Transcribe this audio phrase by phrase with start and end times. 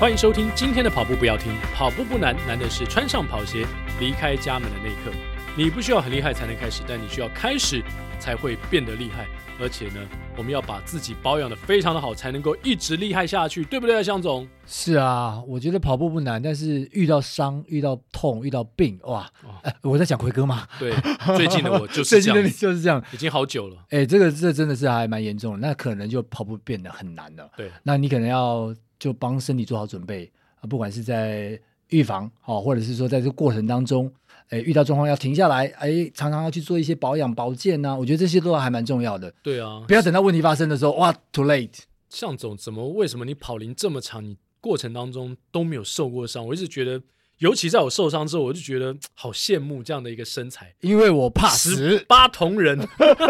[0.00, 3.66] 欢迎收听今天的跑步不要听，跑步不难，难的是穿上跑鞋
[4.00, 5.14] 离开家门的那一刻。
[5.54, 7.82] 你不需要很厉害才能开始，但你需要开始
[8.18, 9.26] 才会变得厉害。
[9.60, 10.00] 而且呢，
[10.36, 14.48] 我们要把自己保养的非常的好，才能够一直厉害下去，对不对啊，象总？
[14.66, 19.30] 是啊，我觉得跑步不难，但是遇到伤、遇到痛、遇到病，哇！
[19.62, 20.66] 哎，我在讲奎哥吗？
[20.78, 20.92] 对，
[21.36, 23.76] 最近的我就是 最近的你就是这样，已经好久了。
[23.90, 27.50] 哎，这个这真的是还蛮严重的，那可能就跑步变得很难了。
[27.56, 28.74] 对，那你可能要。
[29.00, 34.12] 就帮身体做好准备啊，不管是在预防好，或者是说在这个过程当中，
[34.50, 39.32] 哎，遇到状况要停下来，哎，常常要去做一些保养保健呐，我觉得这些都还蛮重要的。
[39.42, 41.78] 对啊，不要等到问题发生的时候，哇，too late。
[42.08, 46.46] 向总，怎么为什么你跑龄这么长，你过程当中都没有受过伤？
[46.46, 47.02] 我一直觉得。
[47.38, 51.74] 尤其在我受伤之后，我就觉得好羡慕这样的一个身材，因为我怕死。
[51.74, 52.78] 十八铜人，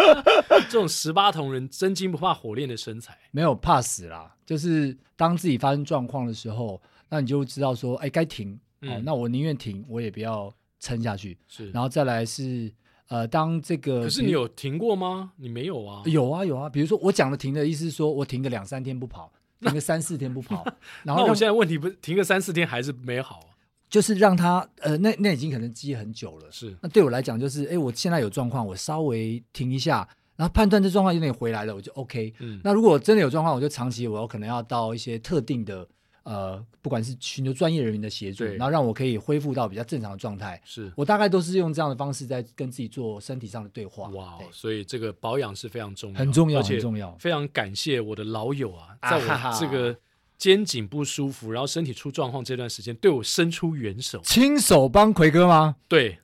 [0.68, 4.34] 这种十八铜人真金不怕火炼的身材，没有怕死啦。
[4.44, 8.58] 就是当自己发生状况的时候，那你就知道说，哎，该停。
[8.80, 11.38] 嗯、哦，那我宁愿停，我也不要撑下去。
[11.46, 12.72] 是，然后再来是，
[13.06, 15.32] 呃，当这个，可是你有停过吗？
[15.36, 16.02] 你没有啊？
[16.06, 16.68] 有啊，有啊。
[16.68, 20.64] 比如说我讲的停的意思是说，我停个两三天不跑，停个三四天不跑。
[21.04, 23.40] 然后那我现在问题不是停个三四天还是没好？
[23.88, 26.48] 就是让他呃，那那已经可能积很久了。
[26.52, 32.32] 是，那对我来讲就是，哎，我现在有状况，我稍微停一下，然后判断这状况有点回来了，我就 OK。
[32.38, 35.84] 嗯，那如果真的有状况，我就长期我有可能要到一些特定的
[36.30, 40.60] 呃，不管是寻求专业人员的协助，然后让我可以恢复到比较正常的状态。
[40.64, 44.08] 是我大概都是用这样的方式在跟自己做身体上的对话。
[44.10, 47.12] 哇，所以这个保养是非常重要，很重要，很重要。
[47.18, 49.96] 非常感谢我的老友啊，在我这个。
[50.40, 55.76] 肩颈不舒服，然后身体出状况这段时间，对我伸出援手，亲手帮奎哥吗？
[55.86, 56.18] 对，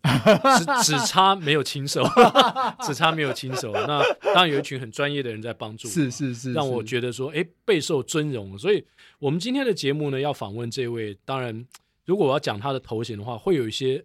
[0.82, 2.02] 只 只差没有亲手，
[2.80, 3.72] 只差没有亲手。
[3.74, 8.58] 那当然有一群很专业的人在帮助，是是是，让我觉得说，哎，备受尊荣。
[8.58, 8.82] 所以，
[9.18, 11.66] 我们今天的节目呢，要访问这位，当然，
[12.06, 14.02] 如果我要讲他的头衔的话，会有一些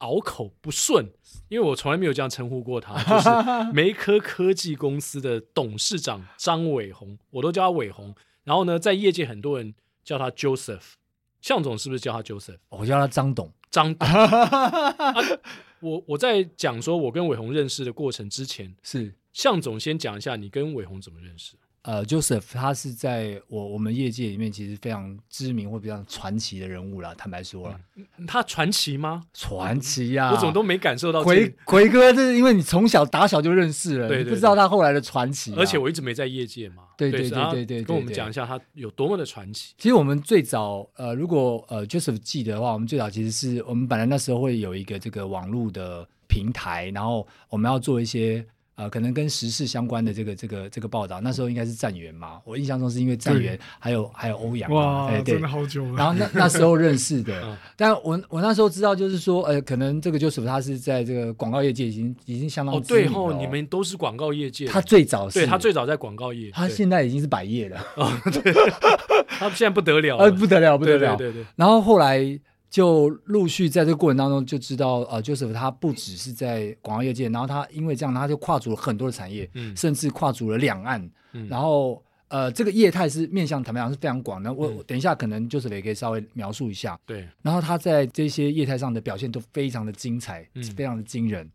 [0.00, 1.06] 拗口不顺，
[1.48, 8.14] 因为我从来没有这样称呼过他， 就是梅科科技公司的董事长张伟宏，我都叫他伟鸿。
[8.50, 9.72] 然后呢，在业界很多人
[10.02, 10.94] 叫他 Joseph，
[11.40, 12.58] 向总是不是叫他 Joseph？
[12.68, 14.08] 我叫他张董，张董。
[14.10, 15.14] 啊、
[15.78, 21.54] 我我在讲说我跟伟鸿认识的过程之前，是向总先讲一下你跟伟鸿怎么认识。
[21.82, 27.14] 呃，Joseph 他是在我我们业界里面其实非常知名或比较传奇的人物了。
[27.14, 27.74] 坦白说
[28.26, 29.22] 他传奇吗？
[29.32, 30.32] 传奇呀、啊！
[30.32, 31.34] 我怎么都没感受到、这个。
[31.34, 35.56] 魁魁哥，这是因为你从小打小就认识了，对对对，你不知道他后来的传奇、啊。
[35.58, 36.82] 而且我一直没在业界嘛。
[36.98, 39.72] 对对对对对，对，跟我们讲一下他有多么的传奇。
[39.78, 48.44] 其实我们最早，呃，如果呃 Joseph 记得的话，我们最早其实是我们本来那时候会有一个这个网络的平台，然后我们要做一些。
[48.80, 55.96] 呃，可能跟时事相关的这个这个这个报道，那时候应该是战元嘛，我印象中是因为战元还有还有欧阳哇，真的好久了。
[55.96, 68.50] 然后那那时候认识的，嗯、但我我那时候知道就是说，呃，可能这个就是他是在这个广告业界已经已经相当哦，对哦，你们都是广告业界，他最早是对他最早在广告业，他现在已经是百业了，哦，对，
[69.28, 71.46] 他现在不得了，呃，不得了，不得了，对对对，对。
[71.56, 72.40] 然后后来。
[72.70, 84.52] 就陆续在这个过程当中就知道，呃，Joseph 他不只是在广告业界，然后他因为这样，他就跨足了很多的产业，嗯，甚至跨足了两岸，嗯，然后呃，这个业态是面向坦白讲是非常广的。
[84.52, 87.28] 我、嗯、等一下可能 Joseph 也可以稍微描述一下，对。
[87.42, 91.50] 然后他在这些业态上的表现都非常的精彩，嗯、非常的惊人。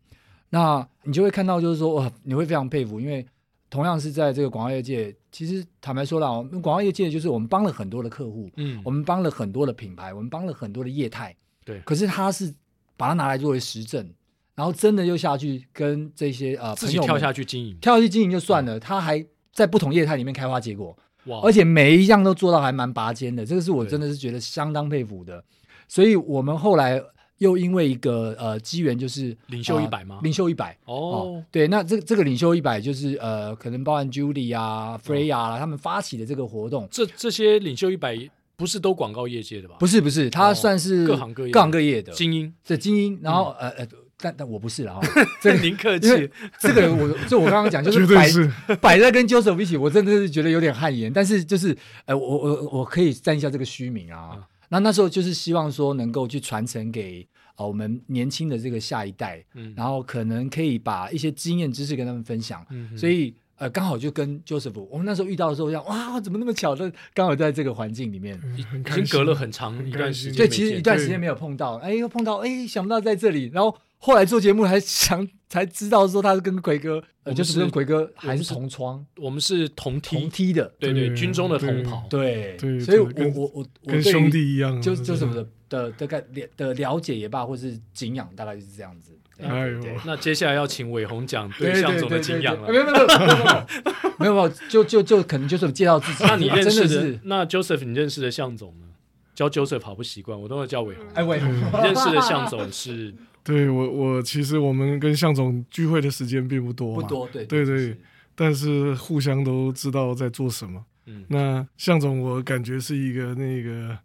[0.50, 3.26] 那你就会看到，就是说，哇，你会非常佩服，因为。
[3.68, 11.78] 同样是在这个广告业界，其实坦白说了，我们广告业界就是我们帮了很多的客户，嗯，我们帮了很多的品牌，我们帮了很多的业态，对。
[11.80, 12.54] 可是他是
[12.96, 14.10] 把它拿来作为实证，
[14.54, 21.40] 然后真的又下去跟这些呃自己跳下去经营，跳下去经营就算了，嗯，他还在不同业态里面开花结果，哇！
[21.42, 25.44] 而且每一样都做到还蛮拔尖的，这个是我真的是觉得相当佩服的。
[25.86, 27.02] 所以我们后来。
[27.38, 30.20] 又因为一个呃机缘，就是领袖一百吗？
[30.22, 36.88] 领袖一百哦，对，那这这个领袖一百就是呃，可能包含 Julie 啊、Freya 啊，他们发起的这个活动。
[36.90, 38.16] 这这些领袖一百
[38.56, 39.76] 不是都广告业界的吧？
[39.78, 43.18] 不是不是，他算是各行各业各行各业的精英，这精英。
[43.22, 43.86] 然后呃呃，
[44.18, 45.02] 但但我不是了哈，
[45.42, 46.30] 这您客气。
[46.58, 51.12] 这个我就我刚刚讲 就是摆摆在跟 Joseph 一起，我真的是觉得有点汗颜。
[51.12, 54.38] 但是就是呃，我我我可以沾一下这个虚名啊。
[54.68, 89.12] 那那时候就是希望说能够去传承给啊、呃、我们年轻的这个下一代，嗯，然后可能可以把一些经验知识跟他们分享，嗯，所以呃刚好就跟 Joseph，我们那时候遇到的时候，想哇怎么那么巧的，刚好在这个环境里面，已经隔了很长一段时间，对，其实一段时间没有碰到，哎又碰到，哎想不到在这里，然后后来做节目还想 才知道说他是跟奎哥，我们就是跟奎哥还是同窗，我们是同梯同梯的，对对，军中的同袍，对对，所以我我我跟兄弟一样，就就什么的的大概了的了解也罢，或是敬仰，大概就是这样子。
[89.38, 92.68] 哎呦，那接下来要请伟鸿讲对向总的敬仰了。
[92.68, 96.24] 没有没有没有没有没有 没有，就就就可能就是介绍自己。
[96.24, 98.86] 那你认识的那 Joseph，你认识的向总呢？
[99.34, 101.04] 叫 Joseph 好不习惯，我都会叫伟鸿。
[101.12, 103.14] 哎，伟鸿，你认识的向总是？
[103.46, 107.96] 对我我其实我们跟向总聚会的时间并不多，不多，对对对，
[108.34, 110.84] 但是互相都知道在做什么。
[111.06, 113.96] 嗯，那向总我感觉是一个那个。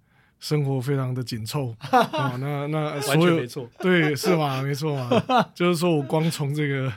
[0.41, 4.59] 生活非常的紧凑 啊，那那所有没错，对是吗？
[4.63, 5.21] 没错嘛，
[5.53, 6.91] 就是说我光从这个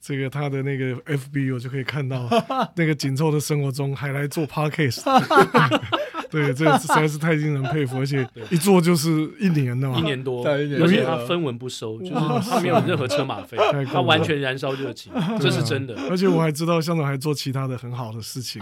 [0.00, 2.28] 这个他的那个 FB 我就可以看到
[2.74, 5.02] 那个紧凑的生活中还来做 Podcast，
[6.30, 9.08] 对，这实在是太令人佩服，而且 一做就是
[9.40, 13.56] 一年的嘛，一年多，而且他分文不收，就是他没有任何车马费，
[13.90, 15.94] 他完全燃烧热情，这是真的。
[16.10, 18.60] 而且我还知道向总还做其他的很好的事情，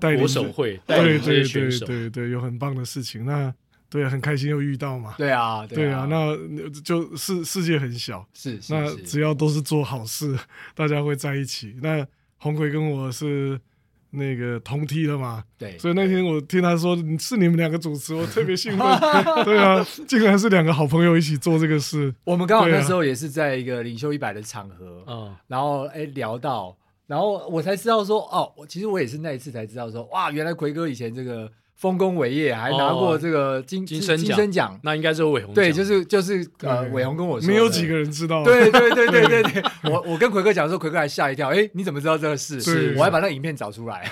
[0.00, 3.24] 带领国手会，对对对对对，有很棒的事情。
[3.24, 3.52] 那
[3.88, 5.14] 对，很开心又遇到嘛。
[5.18, 6.36] 对啊，对啊，那
[6.84, 10.38] 就世世界很小，是，那只要都是做好事，
[10.76, 11.74] 大家会在一起。
[11.82, 12.06] 那
[12.36, 13.60] 鸿魁跟我是
[14.10, 18.86] 那个同梯了嘛，对，所以那天我听他说是你们两个主持，我特别兴奋。
[19.44, 22.14] 对啊，竟然是两个好朋友一起做这个事。
[22.24, 26.76] 我们刚好那时候也是在一个领袖一百的场合，嗯，然后哎聊到，
[27.06, 31.50] 然后我才知道说，哦，其实我也是那一次才知道说，哇，原来奎哥以前这个。
[31.80, 34.14] 丰功伟业，还拿过这个金金声
[34.52, 35.54] 奖，那应该是伟鸿。
[35.54, 38.44] 对，就是就是呃，伟鸿跟我说，没有几个人知道。
[38.44, 42.60] 对对对对对 对，我我跟奎哥讲的时候，奎哥还吓一跳，哎，你怎么知道这个事？
[42.60, 44.06] 是，我还把那影片找出来。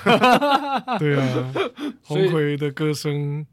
[0.99, 1.53] 对啊，
[2.03, 3.45] 红葵的歌声。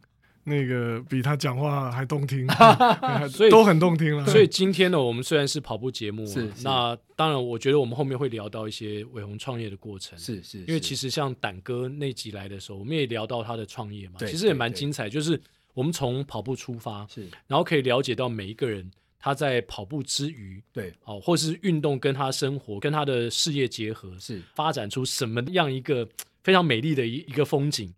[0.48, 2.48] 那个比他讲话还动听，
[3.30, 4.26] 所以都很动听了。
[4.28, 10.60] 所以今天呢，我们虽然是跑步节目，是那当然，我觉得我们后面会聊到一些伟鸿创业的过程，是是。
[10.60, 15.10] 因为其实像胆哥那集来的时候，我们也聊到他的创业嘛，其实也蛮精彩。
[15.10, 15.42] 就是
[15.74, 18.90] 我们从跑步出发，是，然后可以了解到每一个人
[19.20, 26.08] 他在跑步之余，对，哦，或是运动跟他生活跟他的事业结合，是发展出什么样一个
[26.44, 27.92] 非常美丽的一一个风景。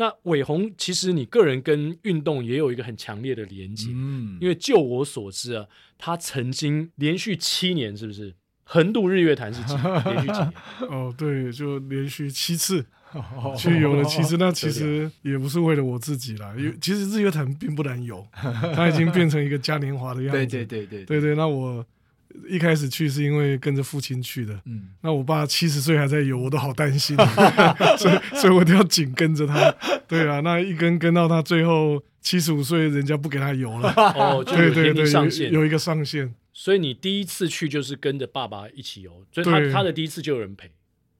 [0.00, 5.66] 那伟鸿，其实你个人跟运动也有一个很强烈的连接，嗯，因为就我所知啊，
[5.98, 10.52] 他曾经连续七年，是不是横渡日月潭是几连续几年？
[10.88, 12.82] 哦，对，就连续七次
[13.58, 14.38] 去游了其实。
[14.38, 18.26] 那其实也不是为了我自己啦，因为其实日月潭并不难游，
[18.74, 20.38] 它已经变成一个嘉年华的样子。
[20.38, 21.84] 对对对对对对，那我。
[22.48, 27.16] 一开始去是因为跟着父亲去的，嗯，那我爸七十岁还在游，我都好担心，
[27.98, 29.74] 所以所以我都要紧跟着他，
[30.08, 40.70] 对啊，那一跟跟到他最后七十五岁，人家不给他游了，哦， 对对对，有一个上限，所以你第一次去就是跟着爸爸一起游，所以他他的第一次就有人陪。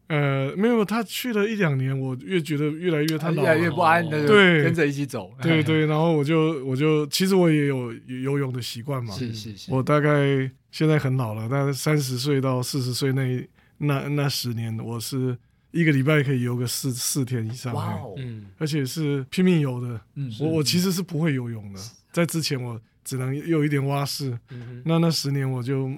[0.09, 7.93] 呃，没有，他去了一两年，我越觉得越来越他越来越不安，对，跟着一起走，对 对，然后我就我就其实我也有
[8.25, 15.37] 游泳的习惯嘛，是是是，我大概现在很老了，大概三十岁到四十岁那那那十年，我是
[15.71, 21.81] 一个礼拜可以游个四四天以上，哇哦，嗯，而且是拼命游的，嗯，我我其实是不会游泳的，
[22.13, 24.39] 在之前我只能有一点蛙式，
[24.85, 25.91] 那那十年我就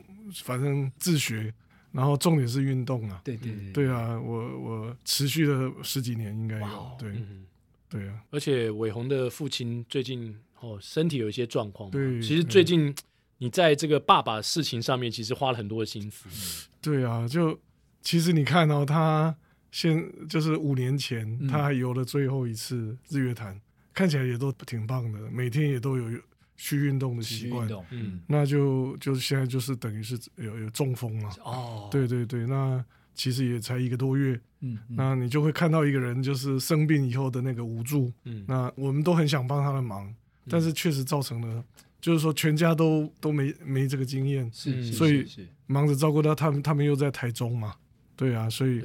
[0.42, 1.52] 反正自学。
[1.94, 7.44] 然后重点是运动啊，对对对，对啊，我我持续了十几年应该有，哇对，嗯、
[7.86, 8.14] 对啊。
[8.30, 12.94] 而且伟鸿的父亲最近哦身体有一些状况，对，其实最近
[13.42, 17.58] 你在这个爸爸事情上面其实花了很多的心思，对啊，就
[18.00, 19.34] 其实你看哦，他
[19.72, 23.60] 现就是五年前、嗯、他还游了最后一次日月潭，
[23.92, 26.20] 看起来也都挺棒的，每天也都有。
[26.54, 32.84] 去运动的习惯，嗯，那就就是现在就是等于是有有中风了，哦，对对对，那
[33.14, 40.14] 其实也才一个多月，嗯，嗯，那你就会看到一个人就是生病以后的那个无助，嗯，那我们都很想帮他的忙，嗯，
[40.50, 41.64] 但是确实造成了，
[42.02, 45.26] 就是说全家都都没没这个经验，是，所以
[45.66, 47.74] 忙着照顾他，他们他们又在台中嘛，
[48.14, 48.82] 对啊，所以。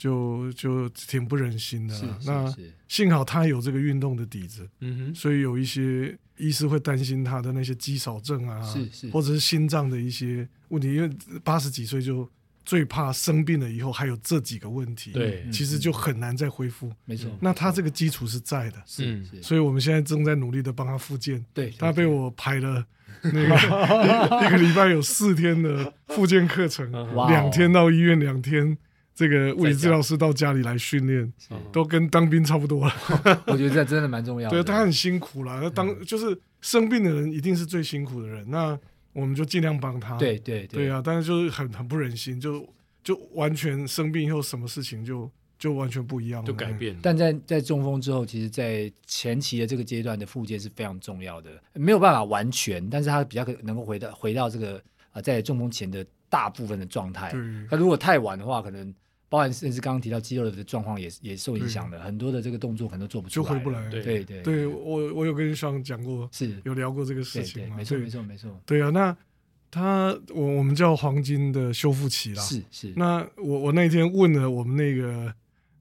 [0.00, 2.50] 就就挺不忍心的，那
[2.88, 11.10] 幸好他有这个运动的底子，嗯哼，所以有一些医师会担心他的那些肌少症啊，是是，或者是心脏的一些问题，因为
[11.44, 12.26] 八十几岁就
[12.64, 17.30] 最怕生病了以后还有这几个问题，对，其实就很难再恢复，没错。
[17.40, 22.84] 那他这个基础是在的，是，所以我们现在正在努力的帮他复健，对，他被我排了
[23.22, 23.44] 那个
[24.46, 26.90] 一个礼拜有四天的复健课程，
[27.28, 28.76] 两天到医院，两天。
[29.12, 31.30] 这个物理治疗师到家里来训练，
[31.70, 32.94] 都跟当兵差不多了。
[33.48, 34.56] 我觉得这真的蛮重要的。
[34.56, 35.60] 对，他很辛苦啦。
[35.60, 38.42] 他当就是生病的人，一定是最辛苦的人。
[38.48, 38.78] 那
[39.12, 40.16] 我们就尽量帮他。
[40.16, 42.66] 对对对啊，但是就是很很不忍心，就
[43.02, 46.96] 就完全生病以后，什么事情就就完全不一样了，就改变。
[47.02, 57.30] 但在在中风之后，其实，在前期的这个阶段的复健是非常重要的，没有办法完全，但是他比较可能够回到回到这个啊、呃，在中风前的大部分的状态。
[57.30, 57.40] 对。
[57.70, 58.94] 那如果太晚的话，可能。
[59.30, 63.88] 包含甚至刚刚提到肌肉的状况也也受影响的，很多的这个动作可能都做不出来，就回不来。
[63.88, 67.76] 对对对，我我有跟尚讲过，是有聊过这个事情吗？
[67.76, 68.60] 没错没错没错。
[68.66, 69.16] 对啊，那
[69.70, 72.42] 他我我们叫黄金的修复期啦。
[72.42, 72.92] 是是。
[72.96, 75.32] 那我我那天问了我们那个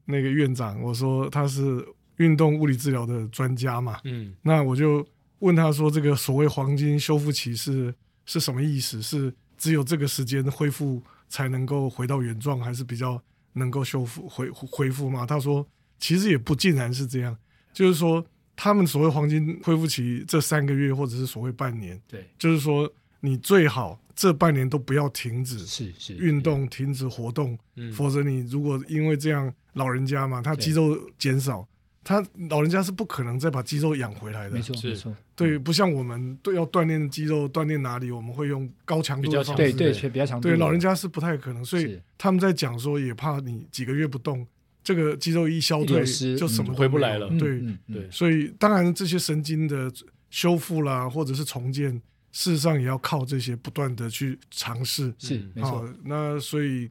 [0.06, 1.84] 那个院长，我说他是
[2.18, 5.04] 运动物理治疗的专家嘛，嗯，那我就
[5.40, 7.92] 问他说，这个所谓黄金修复期是
[8.28, 9.02] 是什么意思？
[9.02, 13.20] 是只有这个时间恢复才能够回到原状，还是比较？
[13.54, 15.26] 能够修复恢恢复吗？
[15.26, 15.68] 他说，
[16.00, 17.38] 其实也不尽然是这样，
[17.74, 18.26] 就是说，
[18.56, 27.58] 他们所谓黄金恢复期这三个月，或者是所谓半年，对，就是说，你最好这半年都不要停止，是是运动，停止活动，
[27.94, 31.68] 否则你如果因为这样，老人家嘛，他肌肉减少。
[32.04, 44.48] 他老人家是不可能再把肌肉养回来的，没错没错，对，不像我们都要锻炼肌肉，锻炼哪里我们会用高强度的方式，对对，比较强度，对老人家是不太可能，所以他们在讲说也怕你几个月不动，
[44.84, 46.04] 这个肌肉一消退
[46.36, 49.92] 就什么回不来了，对对，所以当然这些神经的
[50.30, 51.92] 修复啦，或者是重建，
[52.32, 56.90] 事实上也要靠这些不断的去尝试，是没错，那所以。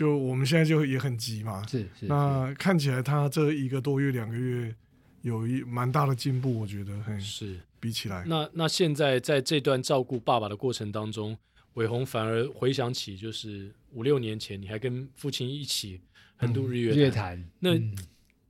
[0.00, 2.06] 就我们现在就也很急嘛，是是。
[2.06, 4.74] 那看起来他这一个多月、两个月
[5.20, 8.24] 有一蛮大的进步，我觉得，嘿，是比起来。
[8.26, 11.36] 那那现在在这段照顾爸爸的过程当中，
[11.74, 16.00] 伟鸿反而回想起，就是五六年前你还跟父亲一起
[16.38, 17.78] 横渡日月潭，那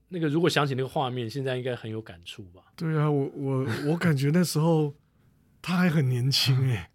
[0.09, 2.63] 那个如果想起那个画面，现在应该很有感触吧？
[2.77, 4.95] 对啊，我我我感觉那时候
[5.61, 6.89] 他还很年轻哎，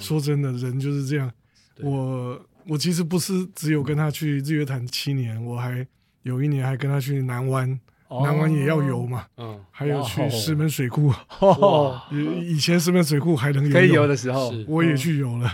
[0.00, 1.32] 说真的，人就是这样，
[1.80, 2.44] 我。
[2.70, 5.84] 我其实不是只有跟他去日月潭七年，我还
[6.22, 7.68] 有一年还跟他去南湾，
[8.06, 12.00] 哦、南湾也要游嘛，嗯，还有去石门水库，哦，
[12.40, 15.52] 以前石门水库还能游，可以游的时候，我也去游了，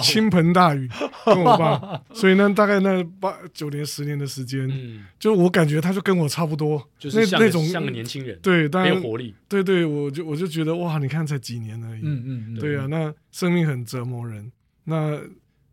[0.00, 0.88] 倾盆大雨
[1.26, 14.52] 跟我爸，所以呢，大概那八九年十年的时间，嗯，就我感觉他就跟我差不多，就是那那种像个年轻人，对，当然没有活力，对对，我就我就觉得哇，你看才几年而已，嗯嗯，对啊，那生命很折磨人，
[14.84, 15.18] 那。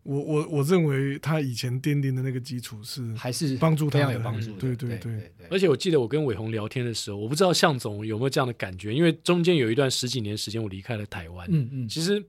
[0.03, 5.31] 我我我认为他以前奠定的那个基础是还是帮助他有帮助，对对对。
[5.49, 11.47] 而且我记得我跟伟鸿聊天的时候，我不知道向总有没有这样的感觉，因为中间有一段十几年时间我离开了台湾。
[11.51, 11.87] 嗯嗯。
[11.87, 12.23] 其实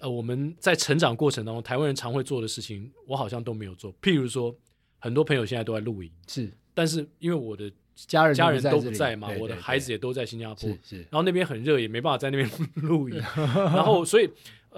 [0.00, 3.94] 呃我们在成长过程当中，台湾人常会做的事情，我好像都没有做。
[4.02, 4.54] 譬如说，
[4.98, 10.98] 很多朋友现在都在露营，是，但是因为我的家人家人都不在嘛，我的孩子也都在新加坡，是。
[10.98, 12.50] 然后那边很热，也没办法在那边
[12.86, 14.28] 露营， 然后所以。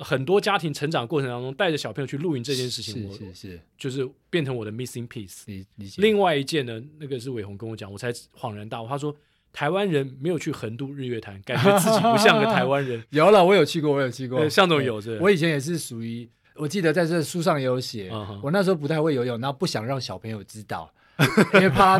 [0.02, 5.43] 很多家庭成长过程当中，带着小朋友去露营这件事情，是是是，就是变成我的 missing piece。
[5.97, 8.87] 另外一件呢，那个是伟鸿跟我讲，我才恍然大悟。
[8.88, 9.14] 他说，
[9.52, 13.02] 台湾人没有去横渡日月潭，感觉自己不像个台湾人。
[13.11, 14.47] 有了，我有去过，我有去过。
[14.49, 18.11] 向总有是，我以前也是属于，我记得在这书上也有写，
[18.43, 20.88] 我那时候不太会游泳，然后不想让小朋友知道，
[21.55, 21.99] 因为怕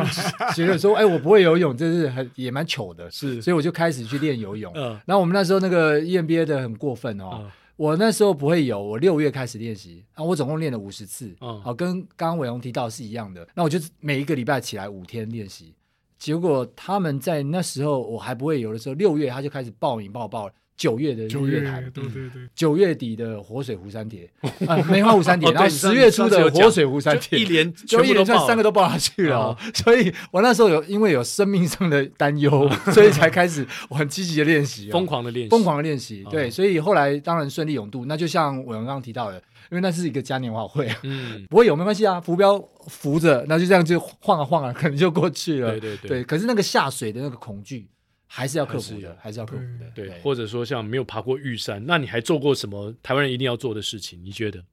[0.53, 3.11] 觉得说，哎，我不会游泳，这是很也蛮糗的。
[3.11, 4.71] 是，所以我就开始去练游泳。
[4.75, 7.49] 嗯，然后我们那时候那个 EMBA 的很过分哦。
[7.79, 13.47] 我那时候不会游，我六月开始练习，啊，我总共练了五十次，好、嗯，跟刚刚伟鸿提到是一样的。
[13.55, 15.73] 那我就每一个礼拜起来五天练习，
[16.17, 20.53] 结果他们在那时候我还不会游的时候，六月他就开始报名报报了。
[20.79, 24.31] 九月的日月潭，对对对，九月底的活水湖山铁，
[24.65, 39.35] 啊，梅花湖山铁，然后十月初的活水湖山铁，一连就一连串三个都报下去了，所以我那时候有因为有生命上的担忧， 所以才开始我很积极的练习，疯狂的练习，疯狂的练习，对，所以后来当然顺利永渡，那就像伟鸿刚刚提到的，
[39.69, 42.57] 因为那是一个嘉年华会，嗯，不会有没关系啊，浮标
[42.87, 46.09] 浮着，那就这样就晃啊晃啊，可能就过去了，对对。
[46.09, 47.85] 对，可是那个下水的那个恐惧。
[48.31, 49.89] 还是要克服的，还是要克服的。
[49.95, 54.23] 对，或者说像没有爬过玉山，那你还做过什么台湾人一定要做的事情？
[54.23, 54.63] 你觉得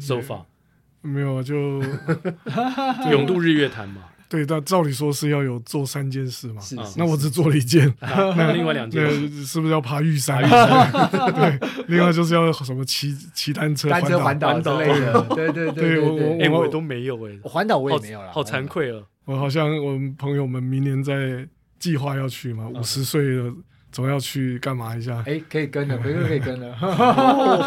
[0.00, 0.44] ？So far，
[1.02, 1.82] 没有， 就
[3.10, 4.04] 永渡日月潭嘛。
[4.28, 6.60] 对，但照理说是要有做三件事嘛。
[6.62, 7.92] 是，那我只做了一件。
[8.00, 9.04] 那另外两件
[9.44, 10.40] 是不是要爬玉山？
[11.34, 15.20] 对，另外就是要什么骑骑单车、单车环岛之类的。
[15.34, 19.04] 对对对，我我都没有哎，环岛我也没有了，好惭愧哦。
[19.24, 21.48] 我好像我们朋友们明年在。
[21.80, 22.68] 计划要去吗？
[22.68, 23.52] 五十岁了，
[23.90, 25.20] 总要去干嘛一下？
[25.26, 26.72] 哎，可以跟的， 可以可以跟的。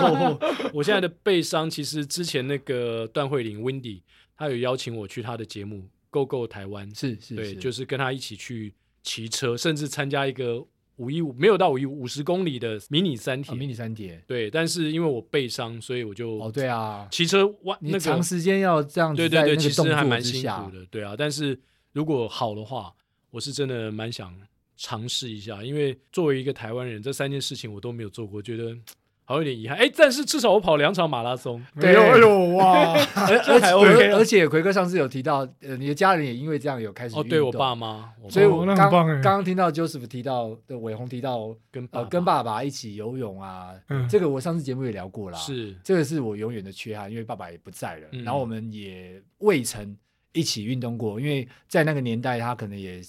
[0.72, 4.02] 我现在的背伤，其实之前那个段慧玲 Windy，
[4.38, 5.78] 她有邀请我去她的节目
[6.10, 10.64] 《Go Go 台湾》，是是，对，就是跟她一起去骑车，甚至参加一个
[10.98, 14.24] 五一五没有到五一五五十公里的迷你三铁，迷你三铁。
[14.28, 21.16] 对，但是因为我背伤，所以我就哦，对啊，骑车哇那个长时间要这样子，对对对，其实还蛮辛苦的，对啊。
[21.18, 21.60] 但是
[21.94, 22.94] 如果好的话，
[23.34, 24.32] 我是真的蛮想
[24.78, 28.78] 尝试一下，因为作为一个台湾人，这三件事情我都没有做过，觉得。
[29.26, 33.58] 好有点遗憾，哎，但是至少我跑两场马拉松，对，哎呦哇， 而
[33.98, 43.74] 且而且奎哥上次有提到，呃，你的家人也因为这样有开始哦，对我爸妈，所以我刚刚刚听到 Joseph 提到的伟鸿提到跟呃跟爸爸一起游泳啊，
[44.10, 45.74] 这个我上次节目也聊过了，是。
[45.86, 49.96] 这个是我永远的缺憾，因为爸爸也不在了，然后我们也未曾
[50.34, 53.02] 一起运动过，因为在那个年代他可能也。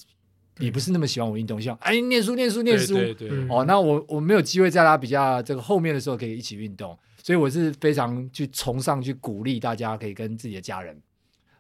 [0.59, 3.29] 也不是那么喜欢我运动，像哎，念书念书念书，对对。
[3.29, 10.97] 对哦，那我我没有机会在他比较这个后面的时候可以一起运动，所以我是非常去崇尚去鼓励大家可以跟自己的家人，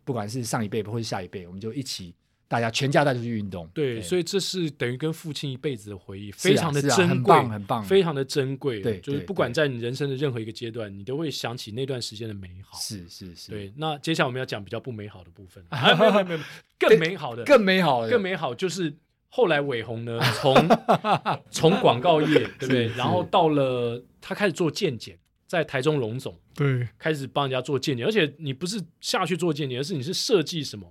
[0.04, 2.14] 不管是上一辈或者下一辈，我们就一起
[2.54, 3.68] 大家全家带出去运动。
[3.74, 8.80] 对，所以这是等于跟父亲一辈子的回忆，非常的珍贵，很棒很棒，非常的珍贵。
[8.80, 12.78] 对，就是不管在你人生的任何一个阶段，你都会想起那段时间的美好。
[12.78, 13.50] 是是是。
[13.50, 16.40] 对，那接下来我们要讲比较不美好的部分， 没有没有没有，
[16.78, 18.94] 更美好的，更美好的，更美好就是。
[19.36, 20.54] 后来伟鸿呢，从
[21.50, 22.86] 从广告业对不对？
[22.96, 25.18] 然后到了他开始做健检，
[25.48, 30.86] 在台中龙总对，开始帮人家做健检，而且你不是下去做健检，而是你是设计什么？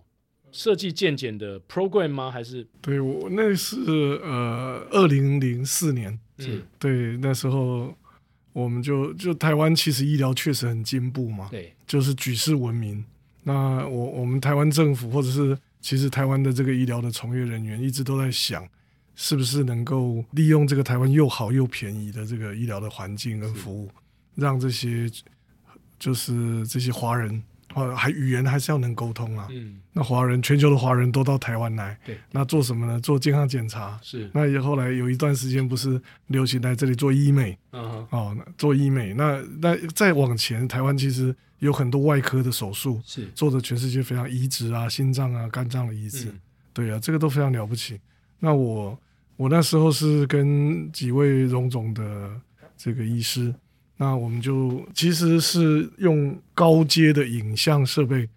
[0.53, 2.31] 设计健检的 program 吗？
[2.31, 2.65] 还是？
[2.79, 3.77] 对，我那是
[4.23, 7.93] 呃二零零四年，是对，那时候
[8.53, 13.03] 我们就就台湾其实医疗确实很进步嘛，对，就是举世闻名。
[13.43, 15.57] 那我我们台湾政府或者是。
[15.83, 18.65] 其实台湾的这个医疗的从业人员一直都在想，
[19.15, 23.89] 是不是能够利用这个台湾又好又便宜的这个医疗的环境跟服务，
[24.33, 25.11] 让这些
[25.99, 27.43] 就是这些华人
[27.73, 29.47] 啊，还语言还是要能沟通啊。
[29.51, 32.99] 嗯，那华人全球的华人都到台湾来，对，那做什么呢？
[32.99, 33.99] 做健康检查。
[34.01, 34.29] 是。
[34.33, 39.13] 那也后来有一段时间不是流行来这里做医美，嗯，哦，做医美。
[39.13, 41.35] 那那再往前，台湾其实。
[41.59, 46.39] 有很多外科的手术是做的全世界非常移植啊，心脏啊、肝脏的移植，嗯、
[46.73, 47.97] 对啊，这个都非常了不起。
[48.37, 48.99] 那我
[49.37, 52.29] 我那时候是跟几位荣总的
[52.75, 53.55] 这个医师，
[54.03, 58.27] 那我们就其实是用高阶的影像设备，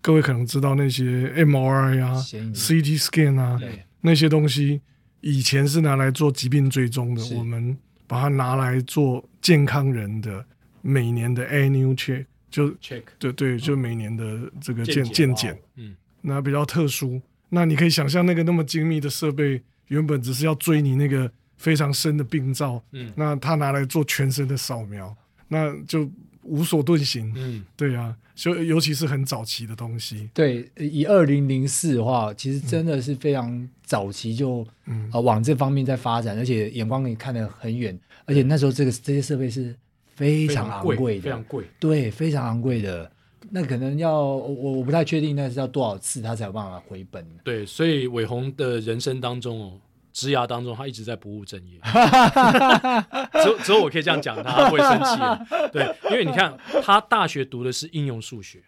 [0.00, 2.14] 各位可能知道那些 MRI 啊、
[2.54, 3.60] CT scan 啊
[4.02, 4.80] 那些东西，
[5.22, 10.46] 以前是拿来做疾病追踪的，我们把它拿来做健康人的
[10.80, 12.26] 每年的 annual check。
[12.48, 17.20] 就 check 对对，就每年的这个健健检，嗯，那比较特殊。
[17.48, 25.16] 那你可以想象，那个那么精密的设备，原本只是要追你那个非常深的病灶，嗯，那他拿来做全身的扫描，
[25.48, 26.10] 那就
[26.42, 30.30] 无所遁形，嗯，对啊，就尤其是很早期的东西。
[30.32, 39.74] 对，以二零零四的话，其实真的是非常早期就，嗯，呃，往这方面在发展，而且眼光也看得很远，而且那时候这个这些设备是。
[40.16, 43.12] 非常昂贵的，非常贵，对，非常昂贵的。
[43.50, 47.22] 那可能要我我不太确定，那是要多少次他才有办法回本？
[47.44, 49.72] 对，所以伟鸿的人生当中哦，
[50.16, 51.78] 职涯当中他一直在不务正业。
[53.42, 55.70] 只有只有我可以这样讲他，不会生气。
[55.70, 58.62] 对，因为你看他大学读的是应用数学，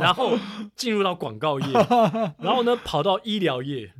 [0.00, 0.36] 然后
[0.74, 1.72] 进入到广告业，
[2.38, 3.92] 然后呢跑到医疗业，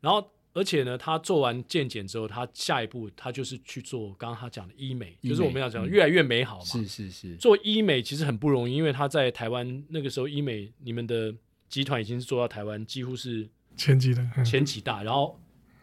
[0.00, 0.30] 然后。
[0.54, 6.64] 而且呢，他做完健检之后，他下一步他就是去做刚刚他讲的医美，医美就是我们要讲越来越美好嘛。
[6.64, 11.32] 是是是，做医美其实很不容易，因为他在台湾那个时候，医美你们的
[11.68, 15.38] 集团已经是做到台湾几乎是前几的，前几大，然后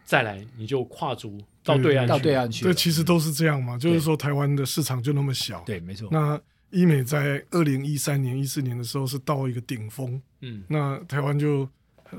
[0.06, 2.64] 再来你就跨足到对岸，到对岸去。
[2.64, 5.60] 对，其实都是这样嘛，就是说台湾的市场就那么小。
[5.66, 6.08] 对，没错。
[6.10, 6.40] 那
[6.70, 11.68] 医美在二零一三年、一四年的时候是到一个顶峰，嗯，那台湾就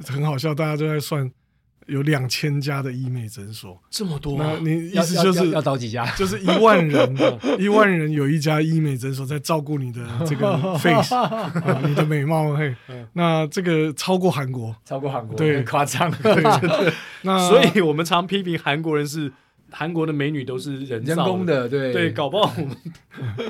[0.06, 1.32] 很好笑，大家都在算。
[1.88, 4.38] 有两千家的医美诊所，这么多？
[4.38, 6.06] 那你意思就是要找几家？
[6.16, 7.16] 就是一万人，
[7.58, 11.16] 一万人有一家医美诊所在照顾你的这个 face，
[11.88, 12.54] 你的美貌。
[12.56, 12.76] 嘿，
[13.14, 16.12] 那这个超过韩国，超过韩国，对，夸张。
[16.12, 16.44] 对，
[17.24, 19.32] 那所以我们常批评韩国人是
[19.72, 22.78] 韩国的美女都是人人工的，对对，搞不好我们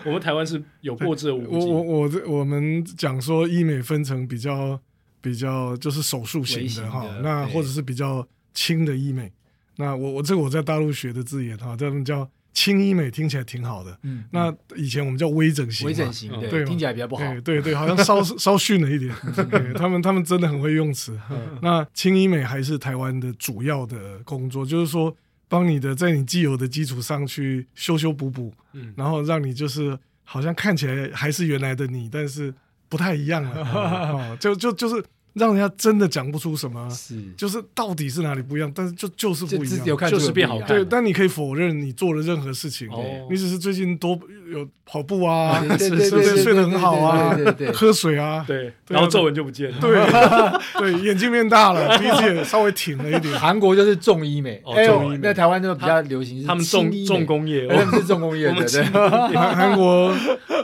[0.06, 1.68] 我们台湾是有过之而无不及。
[1.68, 4.80] 我我我我们讲说医美分成比较。
[5.22, 9.32] 比较就是手术型的哈，那或者是比较轻的医美。
[9.78, 14.00] 那我我这个我在大陆学的字眼哈，他们叫轻医美，听起来挺好的。
[14.02, 17.24] 嗯，那以前我们叫微整形，微整形对，听起来比较不好。
[17.42, 19.14] 对对对，好像稍稍逊了一点。
[19.78, 21.20] 他们他们真的很会用词。
[21.62, 25.16] 那轻医美还是台湾的主要的工作，就是说
[25.48, 32.52] 帮你的在你既有的基础上去修修补补，嗯，然后让你就是好像看起来还是原来的你，但是
[32.90, 33.62] 不太一样了。
[33.74, 35.04] 哦，就就就是。
[35.38, 37.16] 让人家真的讲不出什么，是。
[37.38, 40.68] 就是到底是哪里不一样，但是就就是不一样，就是变好看。
[40.68, 42.90] 对，但你可以否认你做了任何事情，
[43.30, 44.18] 你只是最近多
[44.52, 47.38] 有跑步啊， 对对 对，睡得很好啊，
[47.74, 50.00] 喝水啊，对，然后皱纹就不见了，对
[50.80, 53.38] 对，眼睛变大了，鼻子也稍微挺了一点。
[53.38, 58.66] 韩国就是重医美，重医美，在台湾就比较流行，他们重重工业，他们是重工业，对。
[58.66, 59.38] 对。
[59.38, 60.14] 韩国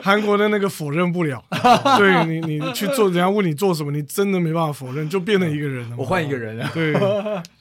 [0.01, 1.43] 韩国的那个否认不了，
[1.97, 4.62] 对你你去做，人家问你做什么，你真的没办法。
[4.71, 6.71] 否认就变了一个人了，我换一个人啊。
[6.73, 6.93] 对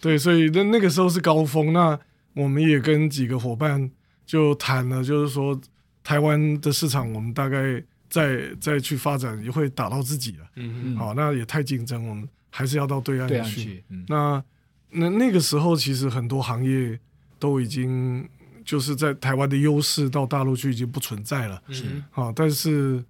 [0.00, 1.72] 对，所以那那个时候是高峰。
[1.72, 1.98] 那
[2.34, 3.90] 我们也跟几个伙伴
[4.24, 5.58] 就谈了，就是说
[6.04, 10.46] 台湾的市场，我们大概再再去发展也会打到自己了。
[10.56, 10.96] 嗯嗯。
[10.96, 13.64] 好，那也太竞争，我们还是要到对岸去。
[13.64, 14.44] 去嗯、那
[14.90, 16.98] 那那个时候，其实很多行业
[17.38, 18.28] 都已经
[18.64, 21.62] 就是在台湾的优势到大陆去已经不存在了。
[21.68, 22.04] 嗯。
[22.10, 23.02] 好，但是。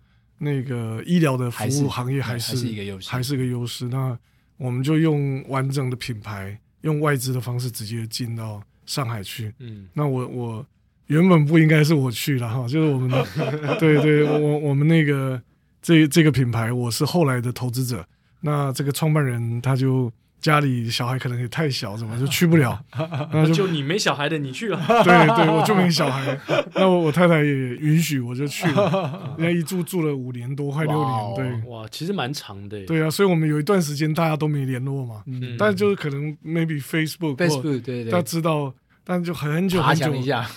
[0.43, 3.87] 那个医疗的服务行业还是，还是一个优势，还是个优势。
[3.89, 4.19] 那
[4.57, 9.55] 我们就用完整的品牌，用外资的方式直接进到上海去。
[9.59, 10.67] 嗯，那我我
[11.07, 13.25] 原本不应该是我去了哈，就是我们的，
[13.79, 15.41] 对对，我我们那个
[15.81, 18.05] 这这个品牌，我是后来的投资者。
[18.41, 20.13] 那这个创办人他就。
[20.43, 22.79] 家里小孩可能也太小，怎么 就去不了？
[23.33, 24.79] 那就，就你没小孩的，你去了。
[25.05, 26.37] 对对，我就没小孩。
[26.75, 29.35] 那我我太太也允许，我就去了。
[29.39, 31.35] 人家一住住了五年多，快六年。
[31.37, 32.85] 对，哇，其实蛮长的。
[32.85, 35.23] 对啊，所以我们有一段时间大家都没联络嘛。
[35.27, 38.75] 嗯，但就是可能 maybe Facebook，Facebook 对对，大家知道。
[39.05, 40.07] 但就很久很久，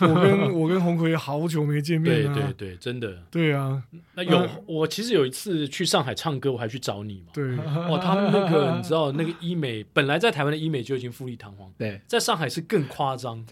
[0.01, 2.33] 我跟 我跟红葵好久没见面了。
[2.33, 3.23] 对对对，真的。
[3.31, 3.81] 对啊，
[4.13, 7.31] 那有我其实有一次去上海唱歌，我还去找你嘛。
[7.33, 13.43] 对，哇，他们那个你知道那个医美，本来在台湾的医美就已经富丽堂皇，对，在上海是更夸张，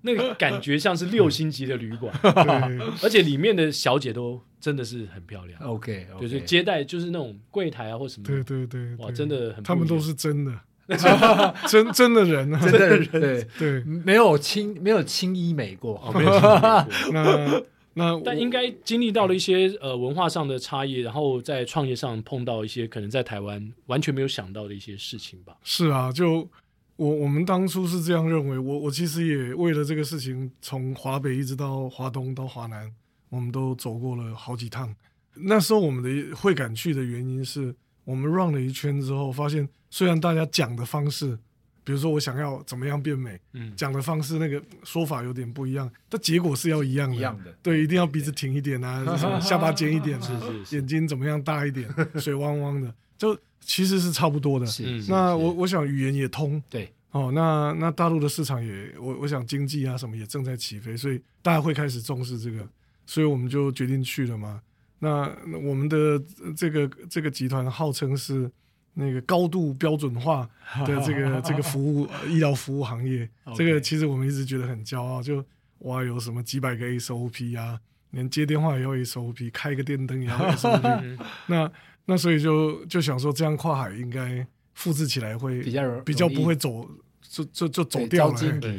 [0.00, 5.60] 那个感觉像是六星级的旅馆， 对，而且里面的小姐都真的是很漂亮。
[5.60, 10.52] OK，就是接待就是那种柜台啊或什么，对对对，哇，真的很，他们都是真的。
[11.68, 16.86] 真真的人，真的人，对对，没有轻没有轻医美过，没有轻医美过。
[17.12, 25.54] 那那但应该经历到了一些呃文化上的差异，然后在创业上碰到一些可能在台湾完全没有想到的一些事情吧。
[25.62, 26.48] 是啊，就
[26.96, 32.90] 我我们当初是这样认为，我我其实也为了这个事情，从华北一直到华东到华南，
[33.28, 34.94] 我们都走过了好几趟。
[35.34, 37.74] 那时候我们的会敢去的原因是。
[38.04, 41.38] 我们 run 了一圈之后，发现虽然大家讲的方式，
[41.84, 47.16] 比如说我想要怎么样变美，嗯，讲的方式那个说法有点不一样，但结果是要一样的。
[47.16, 47.54] 一样的。
[47.62, 51.88] 对，一定要鼻子挺一点啊， 下巴尖一点啊，是是是，眼睛怎么样大一点，
[52.20, 54.66] 水汪汪的，就其实是差不多的。
[54.66, 54.82] 是。
[55.08, 56.62] 那我我想语言也通。
[56.68, 56.92] 对。
[57.10, 62.68] 哦，那那大陆的市场也，我我想经济啊什么也正在起飞，所以大家会开始重视这个，
[63.06, 64.60] 所以我们就决定去了嘛。
[64.98, 66.22] 那我们的
[66.54, 68.50] 这个这个集团号称是
[69.00, 70.42] 那个高度标准化
[70.84, 75.22] 的这个 这个服务医疗服务行业，这个其实我们一直觉得很骄傲。
[75.22, 75.44] 就
[75.80, 77.78] 哇，有什么几百个 SOP 啊，
[78.10, 81.18] 连接电话也要 SOP，开个电灯也要 SOP。
[81.46, 81.70] 那
[82.06, 86.90] 那所以就就想说，这样跨海应该复制起来会比较比较不会走，
[87.22, 88.36] 就就就走掉了，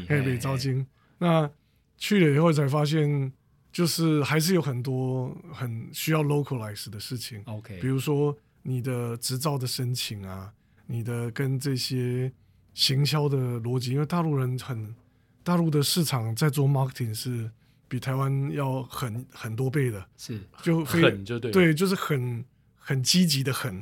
[0.10, 0.86] 嘿，被招金。
[1.20, 1.50] 那
[1.98, 3.32] 去了以后才发现。
[3.72, 10.52] 就是还是有很多很需要 localize 的事情，OK，比如说你的执照的申请啊，
[10.86, 12.32] 你的跟这些
[12.74, 14.96] 行销的逻辑，因为大陆人很，
[15.44, 17.50] 大陆的市场在做 marketing 是
[17.88, 20.40] 比台湾要很很多倍的，是。
[20.62, 22.44] 就很就对，对，就是很
[22.76, 23.80] 很积极的很，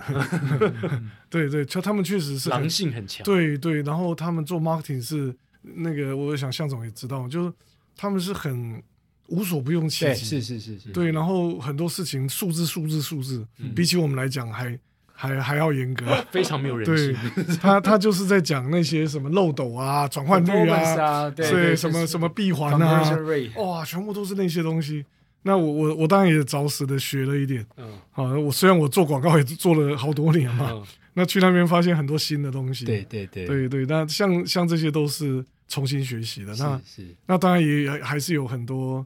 [1.30, 7.54] 对对，就他们确实是狼性很强，对对，然后他们做 marketing 是那个，我想向总也知道，就是
[7.96, 8.82] 他们是很。
[9.28, 14.78] 无所不用其极，是是是是，对，然后很多事情数字数字数字，比起我们来讲还
[15.12, 17.16] 还还要严格， 非常没有人性。
[17.62, 23.18] 他他就是在讲那些什么漏斗啊、转换率啊，对，什么什么闭环啊，
[23.58, 25.06] 哇，全部都是那些东西。
[25.44, 30.72] 那我我我当然也着实的学了一点，嗯，好，我虽然我做广告也做了好多年嘛，
[31.14, 33.46] 那去那边发现很多新的东西，对对对。
[33.46, 36.82] 对对，那像像这些都是重新学习的，那
[37.28, 39.06] 那当然也还是有很多。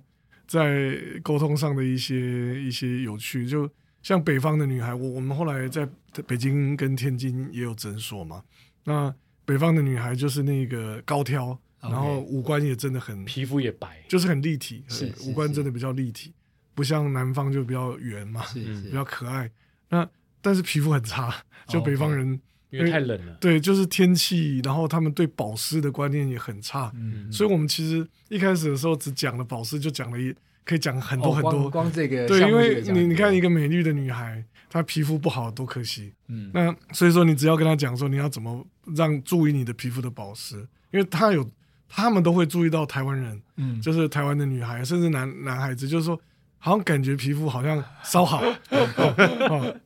[0.52, 3.72] 在沟通上的一些一些有趣，就
[4.04, 5.88] 像北方的女孩，我我们后来在
[6.28, 8.44] 北京跟天津也有诊所嘛。
[8.84, 11.92] 那北方的女孩就是那个高挑，Okay.
[11.92, 16.34] 然后五官也真的很，皮肤也白，就是很立体，是五官真的比较立体，
[16.76, 19.50] 不像南方就比较圆嘛，比较可爱。
[19.88, 20.06] 那
[20.42, 21.34] 但是皮肤很差，
[21.66, 22.38] 就北方人。
[22.72, 31.70] 因为太冷了，对，就是天气，然后他们对保湿的观念也很差，嗯，所以我们其实一开始的时候只讲了保湿，就讲了一可以讲很多很多。
[31.70, 36.14] 光，光这个，对，因为你你看一个美丽的女孩，她皮肤不好多可惜。
[36.30, 40.56] 嗯，那所以说你只要跟她讲说你要怎么让注意你的皮肤的保湿，
[40.92, 41.46] 因为她有
[41.90, 46.20] 他们都会注意到台湾人，嗯，就是台湾的女孩，甚至男男孩子，就是说。
[46.63, 48.39] 好像感觉皮肤好像稍好，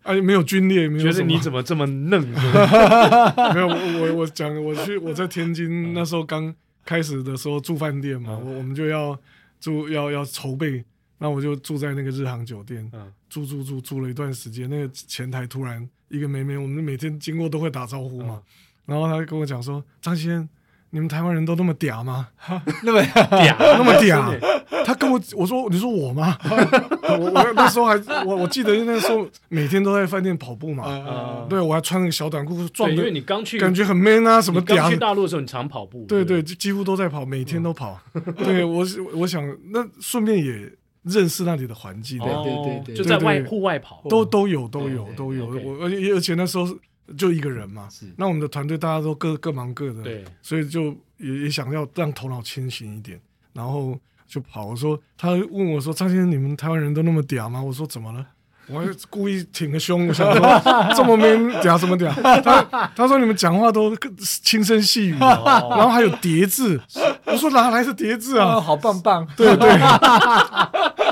[0.03, 1.09] 哎， 没有皲裂，没有。
[1.09, 2.21] 觉得你怎么这么嫩？
[3.53, 9.17] 没有，我我我讲，我去我在天津那时候刚开始的时候住饭店嘛，我我们就要
[9.61, 10.83] 住要要筹备，
[11.19, 12.91] 那我就住在那个日航酒店，
[13.29, 14.69] 住住住住了一段时间。
[14.69, 18.41] 那个前台突然一个妹妹，我们每天经过都会打招呼嘛，
[18.85, 20.47] 然后她跟我讲说：“张先。”
[20.95, 22.29] 你们台湾人都那么嗲吗？
[22.84, 24.86] 那么嗲，那么嗲。
[24.86, 26.38] 他跟我我说，你说我吗？
[27.19, 31.45] 我我那时候还我我记得那时候每天都在饭店跑步嘛。
[31.49, 32.89] 对，我还穿那个小短裤，壮。
[32.89, 34.77] 因为你刚去，感觉很 man 啊，什么嗲。
[34.77, 36.05] 刚去大陆的时候，你常跑步。
[36.08, 37.99] 对对，几乎都在跑，每天都跑。
[38.38, 40.71] 对我我想那顺便也
[41.03, 42.17] 认识那里的环境。
[42.19, 45.45] 对对对，就在外户外跑，都都有都有都有。
[45.45, 46.65] 我而且而且那时候。
[47.18, 53.20] 就一个人嘛，是那我们的团队大家都各各忙各的，对，所以就也也想要让头脑清醒一点，
[53.54, 54.65] 然后就跑。
[54.65, 58.26] 我说，他问我说：“张先生，你们台湾人都那么嗲吗？”我说：“怎么了？”
[58.68, 60.41] 我还故意挺个胸，我想说
[60.98, 61.28] 这么没
[61.62, 62.12] 嗲什么嗲？
[62.41, 66.82] 他他说你们讲话都轻声细语，然后还有叠字。
[67.26, 68.60] 我说哪来的叠字啊？
[68.60, 69.28] 好棒棒！
[69.38, 69.70] 对对，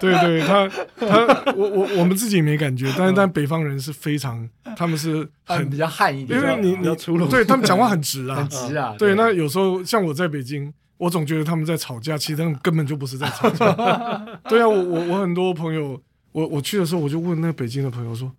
[0.00, 8.94] 对对，他他我我我们自己没感觉，但是 但北方人是非常，他们是很比较悍一点，因为你你对他们讲话很直啊， 很直啊。
[8.98, 13.72] 对，那有时候像我在北京，我总觉得他们在吵架，其实他们根本就不是在吵架。
[14.48, 16.00] 对啊，我我我很多朋友。
[16.32, 18.32] 我我去的时候，我就问那个北京的朋友说：“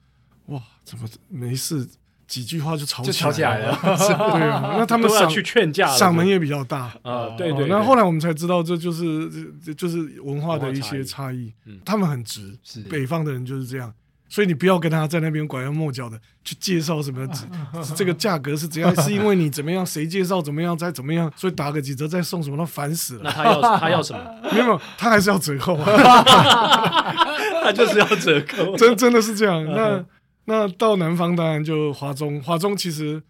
[0.49, 1.87] 哇，怎么没事？
[2.27, 7.29] 几句话就吵起来了？” 对啊， 那他们想去劝架，嗓门也比较大啊。
[7.37, 7.67] 对对。
[7.67, 9.29] 那后来我们才知道，这就是
[9.65, 11.51] 这就是文化的一些差异。
[11.85, 12.57] 他们很直，
[12.89, 13.93] 北方的人就是这样。
[14.29, 17.27] 所以你不要跟他在那边拐弯抹角的去介绍什么，
[17.95, 18.91] 这个价格是怎样？
[18.99, 19.85] 是因为你怎么样？
[19.85, 20.75] 谁介绍怎么样？
[20.75, 21.31] 再怎么样？
[21.37, 22.57] 所以打个几折再送什么？
[22.57, 23.21] 他烦死了。
[23.25, 24.19] 那他要他要什么？
[24.51, 27.13] 没有，他还是要折扣啊。
[27.63, 29.63] 他就是要折扣，真真的是这样。
[29.65, 30.03] 那
[30.45, 33.21] 那到南方当然就华中，华中其实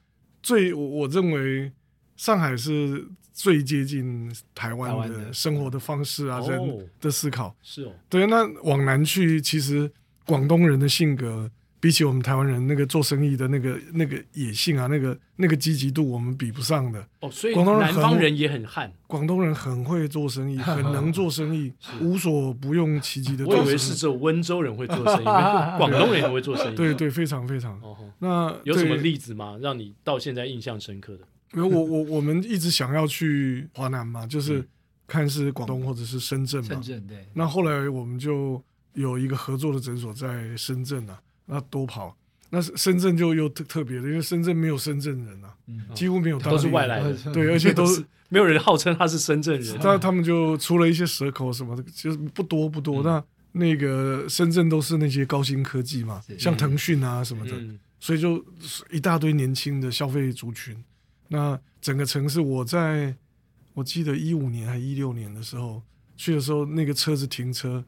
[0.41, 1.71] 最我我认为
[2.15, 7.91] 上海是最接近台湾的生活的方式啊，人的思考是哦。
[8.10, 9.91] 对，那往南去其实。
[10.26, 11.52] 广东人的性格
[11.84, 17.06] 比起我们台湾人那个做生意的那个那个野性啊，那个那个积极度，我们比不上的。
[17.19, 18.89] 哦，所以广东人南方人也很悍。
[19.06, 23.46] 广东人很会做生意， 很能做生意，无所不用其极的。
[23.46, 25.26] 我以为是只有温州人会做生意，
[25.78, 26.76] 广东人也会做生意。
[26.78, 27.78] 对对，非常非常。
[28.19, 29.58] 那有什么例子吗？
[29.62, 31.28] 让你到现在印象深刻的？
[31.54, 34.65] 因为，我我我们一直想要去华南嘛， 就是
[35.06, 36.69] 看是广东或者是深圳嘛。
[36.69, 37.28] 深圳对。
[37.34, 38.63] 那后来我们就。
[38.96, 42.15] 有一个合作的诊所在深圳啊，那多跑，
[42.49, 53.01] 那深圳就又特特别的，因为深圳没有深圳人啊，嗯、几乎没有，都是外来的，对，而且都是 没有人号称他是深圳人，那他们就出了一些蛇口什么的，就是不多不多。
[53.01, 58.43] 嗯、那那个深圳都是那些高新科技嘛，像腾讯啊什么的，嗯、所以就
[58.89, 60.75] 一大堆年轻的消费族群。
[61.27, 63.15] 那整个城市，我在
[63.73, 65.82] 我记得一五年还一六年的时候
[66.15, 67.84] 去的时候，那个车子停车。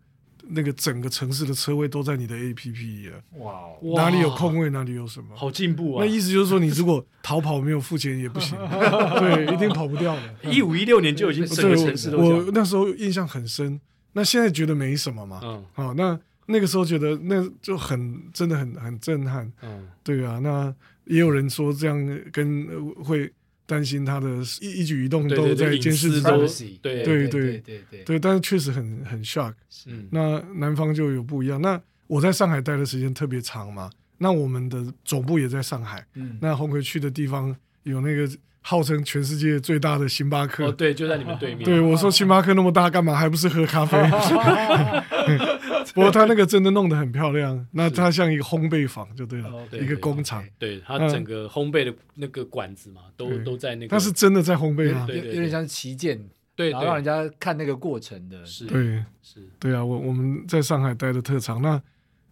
[0.49, 3.63] 那个整个城市的车位都在你的 APP 里了，哇！
[3.95, 6.05] 哪里有空位，哪里有什么，好进步啊！
[6.05, 8.57] 那意思就是说，你如果逃跑没有付钱也不行，
[9.19, 10.51] 对，一定跑不掉的。
[10.51, 13.79] 一五一六年就已经整个城市都我那时候印象很深，
[14.13, 20.73] 那现在觉得没什么嘛，嗯，好，那那个时候觉得那就很真的很很震撼，嗯，对啊，那
[21.05, 21.97] 也有人说这样
[22.31, 22.67] 跟
[23.03, 23.31] 会。
[23.65, 24.27] 担心他的
[24.61, 26.47] 一一举一动都在监视之中，
[26.81, 29.53] 对对对对对，但是确实很很 shock。
[29.87, 31.61] 嗯，那南方就有不一样。
[31.61, 36.05] 那我在上海待的时间特别长嘛，那我们的总部也在上海。
[36.13, 38.29] 嗯，那红葵去的地方有那个
[38.67, 40.65] 号称全世界最大的星巴克。
[40.65, 41.63] 哦，对，就在你们对面。
[41.63, 43.95] 对，我说星巴克那么大，干嘛还不是喝咖啡？
[45.93, 50.43] 不过他那个真的弄得很漂亮，那它像一个烘焙坊就对了，一个工厂。
[50.57, 53.89] 对，它整个烘焙的那个管子嘛，都都在那个。
[53.89, 56.19] 它是真的在烘焙啊，有有点像旗舰，
[56.55, 58.43] 对，然后让人家看那个过程的。
[58.43, 61.79] 是，对，是，对啊，我我们在上海待的特长，那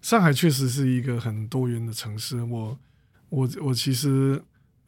[0.02, 2.42] 上海确实是一个很多元的城市。
[2.42, 2.76] 我
[3.30, 4.42] 我我其实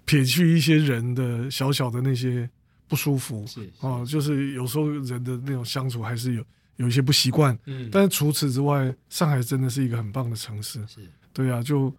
[0.05, 2.49] 撇去一些人的小小的那些
[2.87, 6.43] 不舒服，是哦，就是有时候人的那种相处还是有。
[6.77, 10.99] 有一些不习惯，嗯，但是除此之外，上海真的是一个很棒的城市，是，
[11.31, 11.89] 对啊，就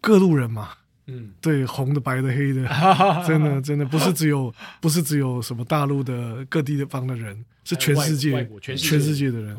[0.00, 0.70] 各路人嘛，
[1.06, 2.66] 嗯，对，红的、白的、黑的，
[3.28, 9.54] 真的真的不是只有不是只有什么大陆的各地的方的人，是全世界全全世界的人。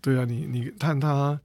[0.00, 1.36] 对啊，你你看他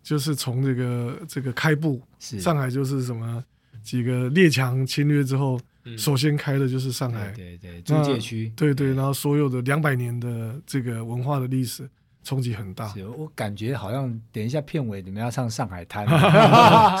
[0.00, 3.44] 就是从这个这个开埠，上海就是什么
[3.82, 5.60] 几个列强侵略之后，
[5.96, 11.88] 首先开的就是上海，对对租界区，对对，然后所有的两百年的这个文化的历史。
[12.22, 16.06] 冲击很大，我感觉好像等一下片尾你们要唱《上海滩》，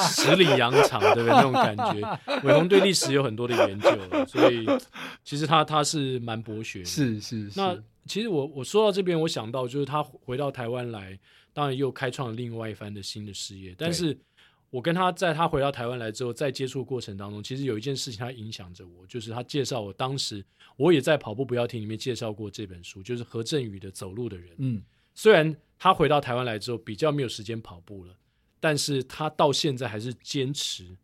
[0.00, 1.28] 十里洋场，对不对？
[1.28, 2.18] 那种感觉。
[2.42, 3.90] 伟鸿对历史有很多的研究，
[4.26, 4.66] 所以
[5.22, 6.84] 其实他他是蛮博学的。
[6.86, 7.60] 是是是。
[7.60, 11.16] 那其实我我说到这边，我想到就是他回到台湾来，
[11.52, 13.74] 当然又开创了另外一番的新的事业。
[13.76, 14.18] 但是
[14.70, 20.44] 我跟他在他回到台湾来之后，在接触过程当中，其实有一件事情他影响着我，就是他介绍我当时
[20.76, 24.48] 我也在跑步不要停里面介绍过这本书，就是何振宇的《走路的人》。
[24.58, 24.82] 嗯。
[25.12, 28.14] 虽然他回到台湾来之后比较没有时间跑步了，
[28.60, 30.96] 但是他到现在还是坚持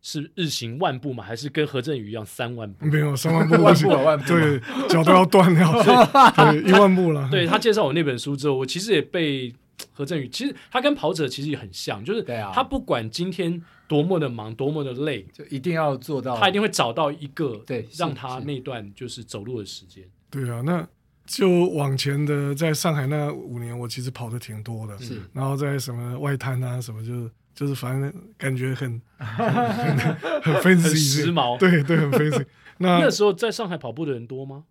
[0.00, 2.86] 是日行万步嘛，还是跟何振宇一样三万步？
[2.86, 7.28] 没有三万步，万步万步，对，脚都要断了，对，一万步了。
[7.30, 9.52] 对，他介绍我那本书之后，我其实也被
[9.92, 12.22] 何振宇，其实他跟跑者其实也很像，就是
[12.54, 20.04] 他不管今天多么的忙，多么的累，就一定要做到，他一定会找到一个对让他那段就是走路的时间。
[20.30, 20.86] 对啊，那。
[21.30, 25.20] 就往前的，在上海那五年，我其实跑的挺多的，是。
[25.34, 29.98] 然后在什么外滩啊，什么就是就是反正感觉很 很
[30.40, 32.46] 很 fancy，很时髦，对对，很 fancy。
[32.80, 34.64] 那那时候在上海跑步的人多吗？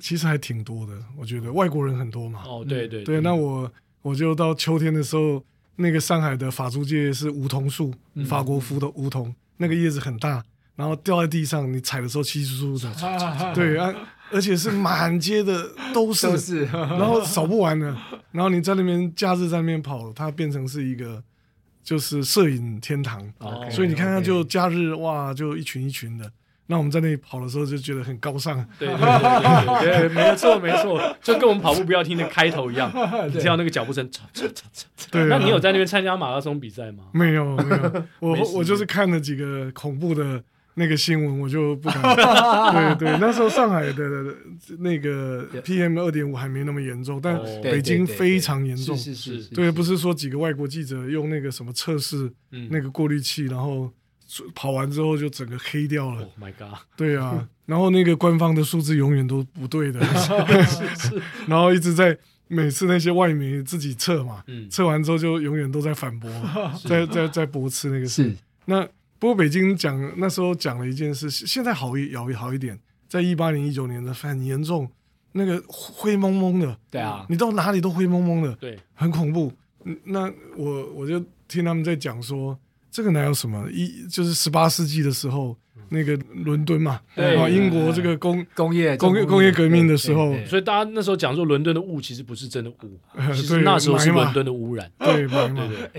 [0.00, 2.42] 其实还挺多的，我觉得外国人很多嘛。
[2.46, 3.20] 哦，对对对。
[3.20, 3.70] 那我
[4.02, 5.42] 我就到秋天的时候，
[5.76, 7.94] 那个上海的法租界是梧桐树，
[8.26, 10.44] 法国福的梧桐，那个叶子很大，
[10.76, 12.94] 然后掉在地上，你踩的时候稀稀疏疏的，
[13.54, 13.94] 对啊。
[14.34, 17.94] 而且是满街的都是，都是 然后扫不完的。
[18.30, 21.22] 然后你在那边假日在那边跑，它变成是一个
[21.84, 23.22] 就是摄影天堂。
[23.38, 26.32] Okay, 所以你看看，就假日.哇，就一群一群的。
[26.72, 28.66] 那我们在那里跑的时候就觉得很高尚。
[28.78, 32.90] 对对对没错没错，就跟我们跑步不要听的开头一样，
[33.28, 34.08] 你听到那个脚步声，
[35.10, 35.26] 对。
[35.26, 37.04] 那你有在那边参加马拉松比赛吗？
[37.12, 40.42] 没有没有，我我就是看了几个恐怖的。
[40.74, 42.00] 那个新闻我就不敢。
[42.96, 44.34] 对对，那时候上海的
[44.78, 48.96] 那个 PM 二点五还没那么严重，但北京非常严重。
[48.96, 49.54] 是是是。
[49.54, 52.32] 对，不是说几个外国记者用那个什么测试
[52.70, 53.92] 那个过滤器，然后
[54.54, 56.22] 跑完之后就整个黑掉了。
[56.22, 56.78] Oh my god！
[56.96, 60.00] 对啊，然后那个官方的数字永远都不对的。
[60.64, 61.22] 是 是。
[61.46, 62.16] 然后一直在
[62.48, 66.30] 每次那些外媒自己测嘛，测完之后就永远都在反驳，
[66.88, 68.34] 在在在驳斥那个事。
[68.66, 68.88] 那。
[69.18, 72.76] 不过北京讲那时候讲了一件事，现在好一好一好一点，
[73.08, 74.90] 在一八年一九年的很严重，
[75.30, 79.52] 那个灰蒙蒙的，对啊，你到哪里都灰蒙蒙的，对，很恐怖。
[80.02, 82.58] 那我我就听他们在讲说，
[82.92, 85.56] 这个哪有什么一就是十八世纪的时候。
[85.88, 92.98] 那个伦敦嘛，对，英国这个工工业工业工业革命的时候，所以大家那时候讲说伦敦的雾其实不是真的雾，
[93.34, 94.90] 其实那时候是伦敦的污染。
[94.98, 95.28] 对，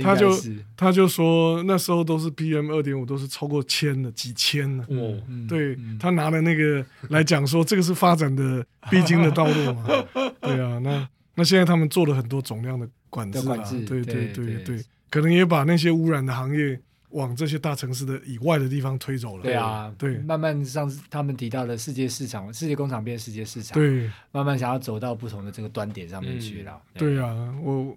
[0.02, 0.36] 他就
[0.76, 4.84] 他就说那时候都是 PM 二点五，都是超过千的，几千的。
[4.86, 9.86] 哦，对，他拿了那个来讲说，这个是发展的必经的道路嘛。
[10.42, 13.56] 对啊，那那现在他们做了很多总量的管制啊，
[13.88, 16.82] 对对对对，可能也把那些污染的行业。
[17.14, 19.44] 往这些大城市的以外的地方推走了。
[19.44, 23.76] 对啊，对，慢慢上他们提到的世界市场，世界工厂变世界市场。
[23.76, 26.82] 对，慢慢想要走到不同的这个端点上面去了。
[26.96, 27.96] 对啊，我，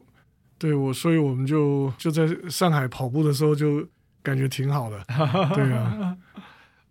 [0.58, 3.82] 对我，所以我们就就在上海跑步的时候就
[4.22, 5.02] 感觉挺好的。
[5.56, 6.18] 对啊，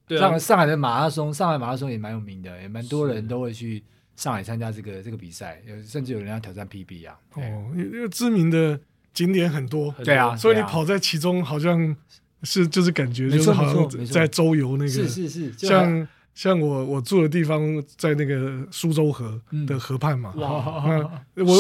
[0.10, 3.84] 上上海的马拉松，上海马拉松也蛮有名的，也蛮多人都会去
[4.16, 7.16] 上海参加这个这个比赛，有甚至有人要挑战 PB 啊。
[7.36, 8.80] 哦，因为知名的。
[9.16, 11.96] 景点很多，对啊，所以你跑在其中，好像
[12.44, 21.10] 是就是感觉就是好像在周游那个，是是是，像像我我住的地方在那个苏州河的河畔嘛，哇，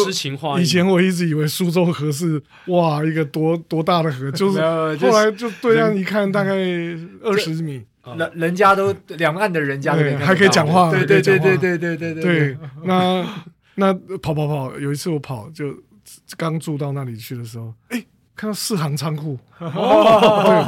[0.03, 0.63] 诗情画意。
[0.63, 6.51] 以前我一直以为苏州河是哇一个多多大的河， 就是后来就对岸一看，大概
[7.23, 7.81] 二十米，
[8.17, 12.21] 人人家都两岸的人家都还可以讲话，对对对对对对对。
[12.21, 13.25] 对，那
[13.75, 15.73] 那跑跑跑，有一次我跑就。
[16.37, 18.03] 刚住到那里去的时候，哎，
[18.35, 20.65] 看到四行仓库， 哦，对，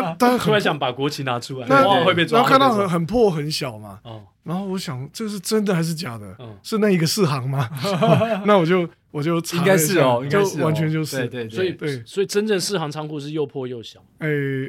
[0.00, 2.38] 那当然突然想把国旗拿出来，那会被抓。
[2.38, 6.36] 然后看到很很破很小嘛，哦，然后我想这是真的还是假的？
[6.62, 7.68] 是那一个四行吗？
[8.46, 14.00] 那我就我就应该是哦，就完全就是对对，所以对，所以真正四行仓库是又破又小。
[14.18, 14.28] 哎，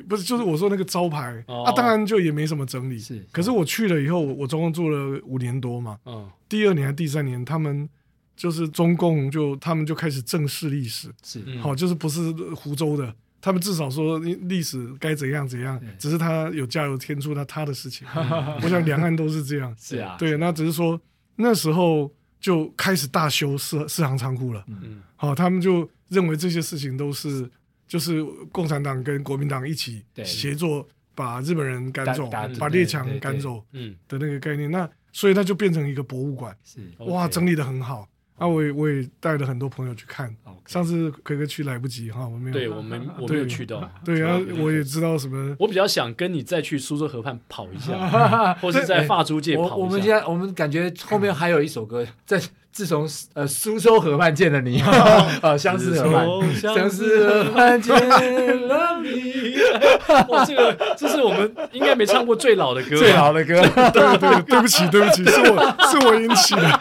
[0.09, 2.99] 不是，就是我说那个招牌啊，当然就也没什么整理。
[2.99, 7.88] 是，可是我去了以后，我总共住了五年多嘛，嗯，第二年还第三年，他们。
[8.36, 18.07] 就是中共就他们就开始正视历史，是好，就是不是湖州的，他们至少说历史该怎样怎样，只是他有加油添醋，那他的事情。
[18.63, 19.73] 我想两岸都是这样。
[19.79, 20.99] 是啊，对，那只是说
[21.36, 24.63] 那时候就开始大修四四行仓库了。
[24.67, 27.49] 嗯，好，他们就认为这些事情都是
[27.88, 32.27] 就是共产党跟国民党一起协作把日本人赶走，
[32.59, 34.71] 把列强赶走，嗯的那个概念。
[34.71, 38.07] 那所以它就变成一个博物馆，是哇，整理的很好。
[38.42, 40.36] 啊，我也我也带了很多朋友去看。
[40.66, 42.54] 上次奎哥去来不及哈，我没有。
[42.54, 43.88] 对我们我没有去到。
[44.04, 45.56] 对啊，我也知道什么。
[45.60, 49.76] 我比较想跟你再去苏州河畔跑一下， 或是在发租界跑一下。
[49.76, 54.82] 我们现在我们感觉后面还有一首歌，在自从呃苏州河畔见了你，
[55.43, 59.51] 呃相思河畔，相思河畔见了你。
[60.30, 63.61] 哇，这个这是我们应该没唱过最老的歌，最老的歌。
[63.91, 66.80] 对对，对不起对不起，是我是我引起的，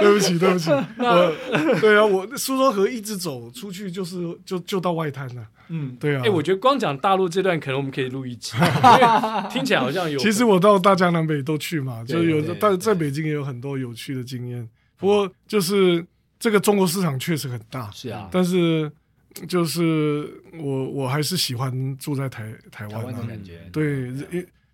[0.00, 0.70] 对不起对不起。
[0.70, 1.32] 我
[1.80, 4.16] 对啊，我苏州河一直走出去就是
[4.46, 5.42] 就就到外滩了。
[5.70, 6.22] 嗯，对啊。
[6.24, 10.18] 哎，我觉得光讲大陆这段，可能我们可以录一集，因为听起来好像有。
[10.18, 14.68] 其实我到大江南北都去嘛，就有但在北京也有很多有趣的经验。
[14.96, 16.04] 不过就是
[16.38, 18.28] 这个中国市场确实很大，是啊。
[18.30, 18.90] 但是
[19.48, 23.68] 就是我我还是喜欢住在台台湾的感觉。
[23.72, 24.12] 对，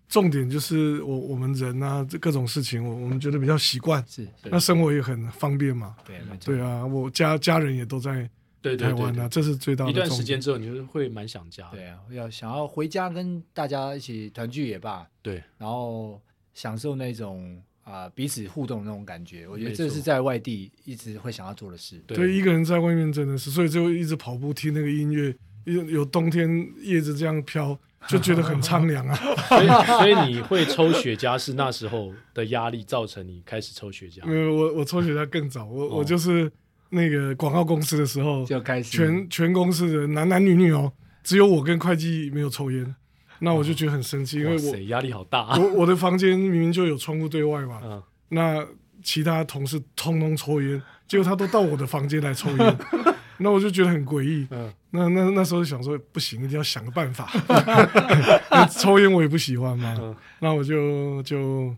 [0.07, 4.27] 重点就是我我们人啊，这各种事情我我们觉得比较习惯，是。
[4.43, 5.95] 那生活也很方便嘛。
[6.05, 8.29] 对，对啊，我家家人也都在
[8.77, 9.91] 台湾啊，这是最大的。
[9.91, 11.69] 一段时间之后，你就会蛮想家。
[11.71, 15.07] 对啊，要想要回家跟大家一起团聚也罢。
[15.21, 16.21] 对，然后
[16.53, 17.61] 享受那种。
[17.83, 22.01] 啊，彼此互动的那种感觉，我觉得这是在外地一直会想要做的事。
[22.07, 27.77] 对，对，一个人在外面真的是，所以就一直跑步听那个音乐，有有冬天叶子这样飘，
[28.07, 29.15] 就觉得很苍凉啊。
[29.49, 34.25] 所以，所以你会抽雪茄是那时候的压力造成你开始抽雪茄？
[34.25, 36.51] 没有，我我抽雪茄更早，我、哦、我就是
[36.89, 42.95] 那个广告公司的时候就开始，全全公司的男男女女哦，只有我跟会计没有抽烟。
[43.41, 45.57] 那我就觉得很生气，因为我压力好大啊。
[45.59, 48.65] 我我的房间明明就有窗户对外嘛，嗯，那
[49.03, 52.77] 其他同事通通抽烟，结果他都到我的房间来抽烟，
[53.39, 54.47] 那我就觉得很诡异。
[54.51, 57.27] 嗯，那那那时候想说不行，一定要想个办法。
[58.69, 61.75] 抽烟我也不喜欢嘛，那我就就。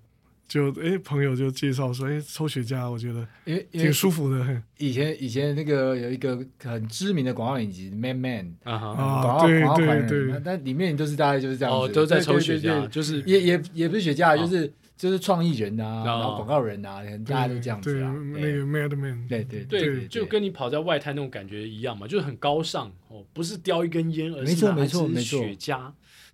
[0.48, 4.62] 就哎，朋友就介绍说，哎，抽雪茄，我觉得因为挺舒服的。
[4.78, 18.14] 以前以前那个有一个很知名的广告影集《Man Man》啊，广告广告款人，但里面都是大概就是这样子，哦，都在抽雪茄，就是也也也不是雪茄，就是就是创意人啊，然后广告人啊，大家都这样子啊。
[18.34, 25.92] 那个 Mad Man，对对对，就跟你跑在外滩那种感觉一样嘛，就是很高尚哦，不是叼一根烟，而是拿一支雪茄，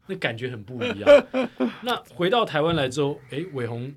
[0.10, 1.26] 那感觉很不一样。
[1.84, 3.94] 那回到台湾来之后，哎，伟鸿。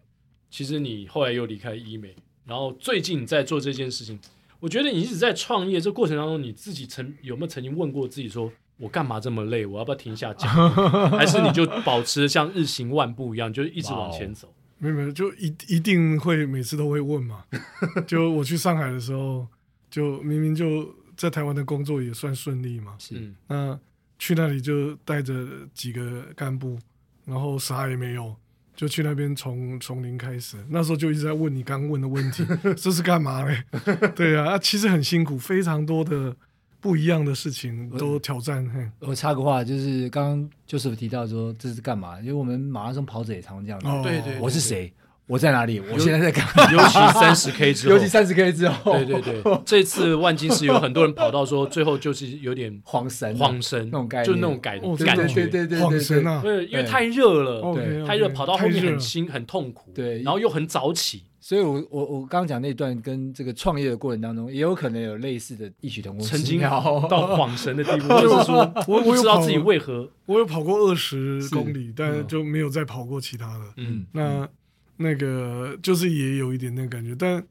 [0.54, 4.20] 其实你后来又离开医美，然后最近在做这件事情，
[4.60, 9.64] 我觉得你一直在创业这过程当中，你自己曾有没有曾经问过自己说，我干嘛这么累？
[9.64, 10.46] 我要不要停下脚？
[11.16, 14.52] 还是你就保持像日行万步一样，就一直往前走？
[14.76, 17.44] 没有没有，就一一定会每次都会问嘛。
[18.06, 19.46] 就我去上海的时候，
[19.88, 23.32] 就明明就在台湾的工作也算顺利嘛，是。
[23.48, 23.80] 那
[24.22, 25.34] 去那里就带着
[25.74, 26.78] 几个干部，
[27.24, 28.32] 然后啥也没有。
[28.76, 32.46] 就去那边从从零开始，那时候就一直在问你刚问的问题，
[32.78, 33.64] 这是干嘛嘞？
[34.14, 36.36] 对啊，其实很辛苦，非常多的
[36.80, 38.64] 不一样的事情都挑战。
[38.70, 42.20] 嘿，我插个话，就是刚刚就是提到说这是干嘛？
[42.20, 43.80] 因为我们马拉松跑者也常这样。
[43.84, 44.92] 哦，对对，我是谁？
[45.26, 45.80] 我在哪里？
[45.80, 46.70] 我现在在干嘛？
[46.72, 74.48] 尤其三十 K 之后， 尤其三十 K 之后，对对对，这次万金石有很多人跑到说，最后就是有点慌神，慌神那种感觉，就那种感感觉，对对对慌神啊，对，因为太热了，对，太热，跑到后面很辛很痛苦，对，然后又很早起，所以我我我刚刚讲那段跟这个创业的过程当中，也有可能有类似的异曲同工，曾经到恍神的地步，就是说我不知道自己为何，我有跑过二十公里，但就没有再跑过其他的，嗯，那。
[74.96, 77.42] 那个就是也有一点那感觉，但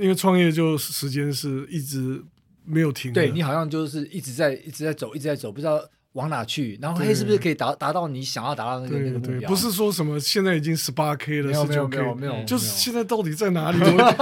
[0.00, 2.22] 因为创业就时间是一直
[2.64, 3.12] 没有停。
[3.12, 5.80] 对，你好像就是一直在一直在走，一直在走，不知道
[6.12, 6.78] 往哪去。
[6.82, 9.48] 然后嘿，是不是可以达达到你想要达到那个那个目标？
[9.48, 13.78] 不是说什么现在已经十八 K 了，十九 K 没有没有，就是现在到底在哪里？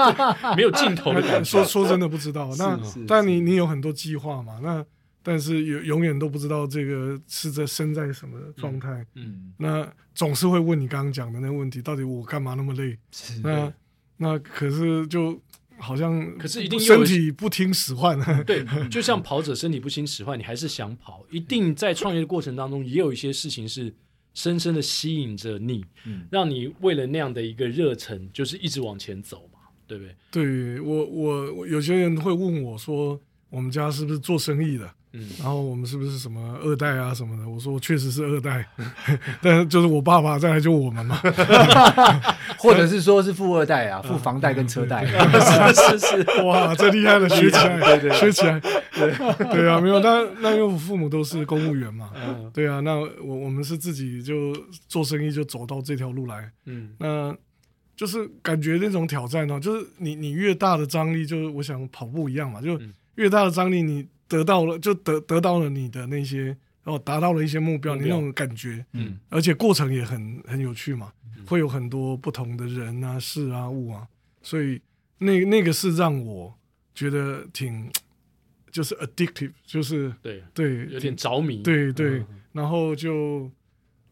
[0.56, 1.44] 没有尽头的感觉。
[1.44, 2.50] 说说真的不知道。
[2.58, 4.60] 那但你你有很多计划嘛？
[4.62, 4.84] 那
[5.24, 9.04] 但是永永远都不知道这个是在身在什么状态。
[9.14, 9.92] 嗯，那。
[10.14, 12.96] 总是会问你刚刚讲的那个问题，到底我干嘛那么累？
[13.42, 13.74] 那
[14.16, 15.36] 那可是就
[15.76, 18.16] 好像，可是一定身体不听使唤。
[18.44, 21.26] 对， 就像跑者身体不听使唤，你还是想跑。
[21.32, 23.92] 一定在创业的过程当中，也有一些事情是
[24.34, 25.84] 深深的吸引着你，
[26.30, 29.58] 让你为了那样的一个热忱，就是一直往前走嘛，
[29.88, 30.14] 对不对？
[30.30, 33.20] 对我，我有些人会问我说，
[33.50, 34.94] 我们家是不是做生意的？
[35.16, 37.48] 嗯，然后我们是不是什么二代啊什么的？
[37.48, 38.66] 我说我确实是二代，
[39.40, 41.16] 但是就是我爸爸，再来就我们嘛，
[42.58, 49.12] 或者是说是富二代啊，付房贷跟车贷，是是是，哇，这厉害了，学起来，对对，学起来，对。
[49.52, 52.10] 对啊，没有，那那因为我父母都是公务员嘛，
[52.52, 54.52] 对啊，那我我们是自己就
[54.88, 57.32] 做生意就走到这条路来，嗯，那
[57.96, 62.76] 就是感觉那种挑战呢，就是你你越大的张力，就是我想跑步一样嘛，就
[63.14, 64.04] 越大的张力你。
[64.28, 66.44] 得到了，就得得到了你的那些，
[66.82, 68.06] 然后达到了一些目标，目标。
[68.06, 74.06] 你那种感觉，嗯，而且过程也很很有趣嘛，嗯、会有很多不同的人啊、事啊、物啊，
[74.42, 74.80] 所以
[75.18, 76.54] 那那个是让我
[76.94, 77.90] 觉得挺，
[78.70, 83.50] 就是 addictive，就是对对，有点着迷，对对，嗯、然后就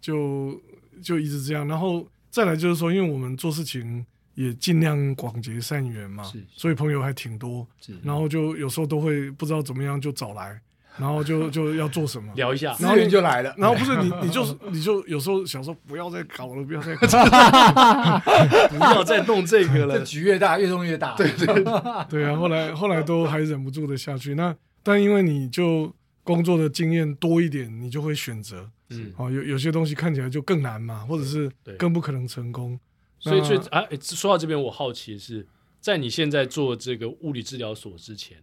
[0.01, 0.61] 就
[1.03, 4.05] 就一直这样，然后再来就是说，因为我们做事情。
[4.35, 6.25] 也尽量广结善缘嘛，
[6.55, 7.67] 所以朋友还挺多。
[8.03, 10.61] 然后就有时候都会不知道怎么样就找来，
[10.99, 13.55] 然后就 就要做什么聊一下，然后人就来了。
[13.59, 18.21] 然后不是你， 你就你就有时候想说不要再搞了，不要再搞了，
[18.71, 20.01] 不要再弄这个了。
[20.03, 21.15] 局越大，越弄越大。
[21.17, 21.65] 对对对，
[22.09, 24.35] 对啊，后来后来都还忍不住的下去。
[24.35, 28.71] 那但因为你就工作的经验多一点，你就会选择。
[28.91, 32.79] 嗯，哦，有有些东西看起来就更难嘛，或者是更不可能成功。
[33.23, 35.47] 所以，最啊，说到这边，我好奇的是，
[35.81, 38.37] 在你现在做这个物理治疗所之前，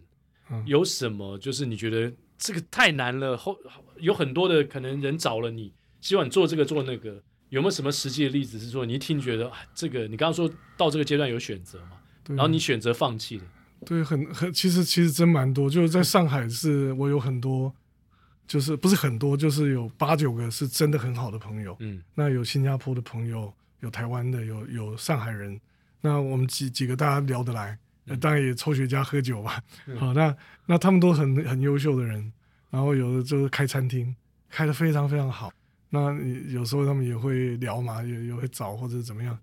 [0.50, 3.36] 嗯、有什么就是你觉得这个太难了？
[3.36, 3.54] 后
[3.98, 5.70] 有很多的可能人找了你，
[6.00, 11.98] 希望你做这个做那个，有没有什么实际的例子是说你一听觉得、啊、这个你刚刚说到这个阶段有选择嘛？
[12.24, 13.44] 对然后你选择放弃了？
[13.84, 15.68] 对，很很，其实其实真蛮多。
[15.68, 17.70] 就是在上海，是我有很多，
[18.48, 21.76] 就是不是很多，就是有八九个是真的很好的朋友。
[21.80, 23.52] 嗯，那有新加坡的朋友。
[23.80, 25.58] 有台湾的，有有上海人，
[26.02, 29.62] 那我们几几个大家聊得来，嗯、当然也抽雪茄喝酒吧。
[29.86, 30.34] 嗯、 好，那
[30.66, 32.32] 那他们都很很优秀的人，
[32.70, 34.14] 然后有的就是开餐厅，
[34.48, 35.52] 开得非常非常好。
[35.88, 36.12] 那
[36.48, 39.36] 有时候他们也会聊嘛，也也会找或者怎么样，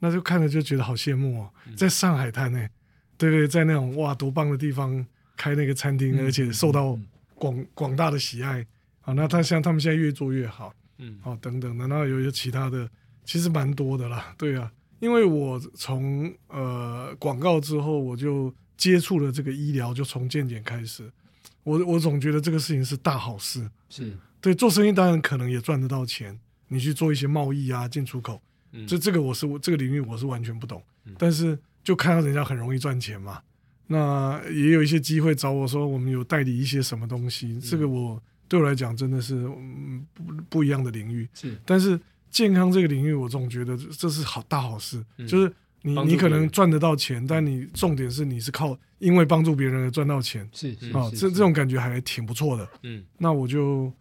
[0.00, 2.68] 那就看着就觉得好羡慕哦，嗯、在上海滩呢，
[3.16, 6.98] 对对，在那种哇多棒的地方开那个餐厅，嗯、而且受到
[7.36, 8.66] 广广大的喜爱。
[9.00, 12.88] 好，那他像他们现在越做越好，嗯，好等等的，然后有一些其他的。
[13.24, 14.70] 其实蛮多的啦，对啊，
[15.00, 21.10] 因为我从呃广告之后，我就接触了这个医疗，就从健检开始，
[21.62, 24.16] 我我总觉得这个事情是大好事，是。
[24.40, 33.40] 对做生意当然可能也赚得到钱，你去做一些贸易啊进出口，嗯，这这个我是我这个领域我是完全不懂，嗯，但是就看到人家很容易赚钱嘛，
[33.86, 41.98] 那也有一些机会找我说我们有代理一些什么东西，嗯，这个我对我来讲真的是嗯不不一样的领域，是，但是。
[42.34, 45.00] 健康这个领域，我总觉得这是好大好事。
[45.18, 45.50] 嗯、就是
[45.82, 50.48] 你你可能赚得到钱，但你重点是你是靠因为帮助别人而赚到钱。
[50.52, 52.68] 是啊，这这种感觉还挺不错的。
[52.82, 53.92] 嗯，那我就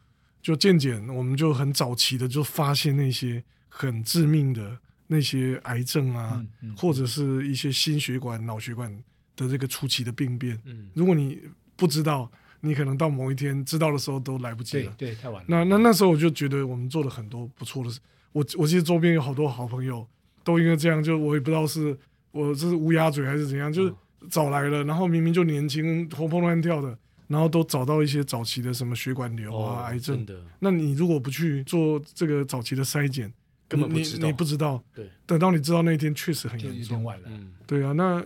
[0.41, 4.75] 就渐渐，我们就很早期的就发现那些很致命的
[5.05, 8.91] 那些癌症啊，嗯嗯、或者是一些心血管、脑血管
[9.35, 10.59] 的这个初期的病变。
[10.65, 11.39] 嗯，如果你
[11.75, 12.27] 不知道。
[12.65, 15.45] 你可能到某一天知道的时候都来不及了，对，对，太晚了。
[15.49, 17.99] 那那那时候我就觉得我们做了很多不错的事。
[18.33, 20.05] 我我记得周边有好多好朋友
[20.43, 21.97] 都因为这样，就我也不知道是
[22.31, 23.93] 我这是乌鸦嘴还是怎样，就是
[24.29, 30.35] 找来了，然后明明就年轻活蹦乱跳的，然后都找到一些早期的什么血管瘤啊、癌症的。
[30.59, 33.31] 那你如果不去做这个早期的筛检，
[33.69, 34.83] 根本不知道，你你不知道。
[34.93, 37.05] 对，等到你知道那一天确实很严重。
[37.25, 38.23] 嗯，对啊，那。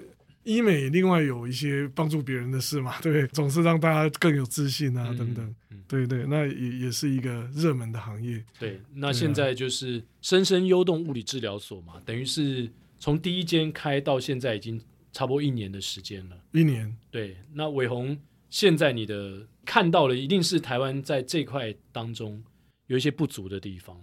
[0.47, 5.55] 医美另外有一些帮助别人的事嘛， 对，总是让大家更有自信啊，等等，
[5.87, 8.41] 对对，那也也是一个热门的行业。
[8.57, 14.81] 对，那现在就是深深优动物理治疗所嘛，等于是从第一间开到现在已经
[15.11, 16.37] 差不多一年的时间了。
[16.53, 17.35] 一年，对。
[17.53, 18.17] 那伟鸿，
[18.49, 22.41] 现在你的看到了，一定是台湾在这块当中
[22.85, 23.99] 有一些不足的地方。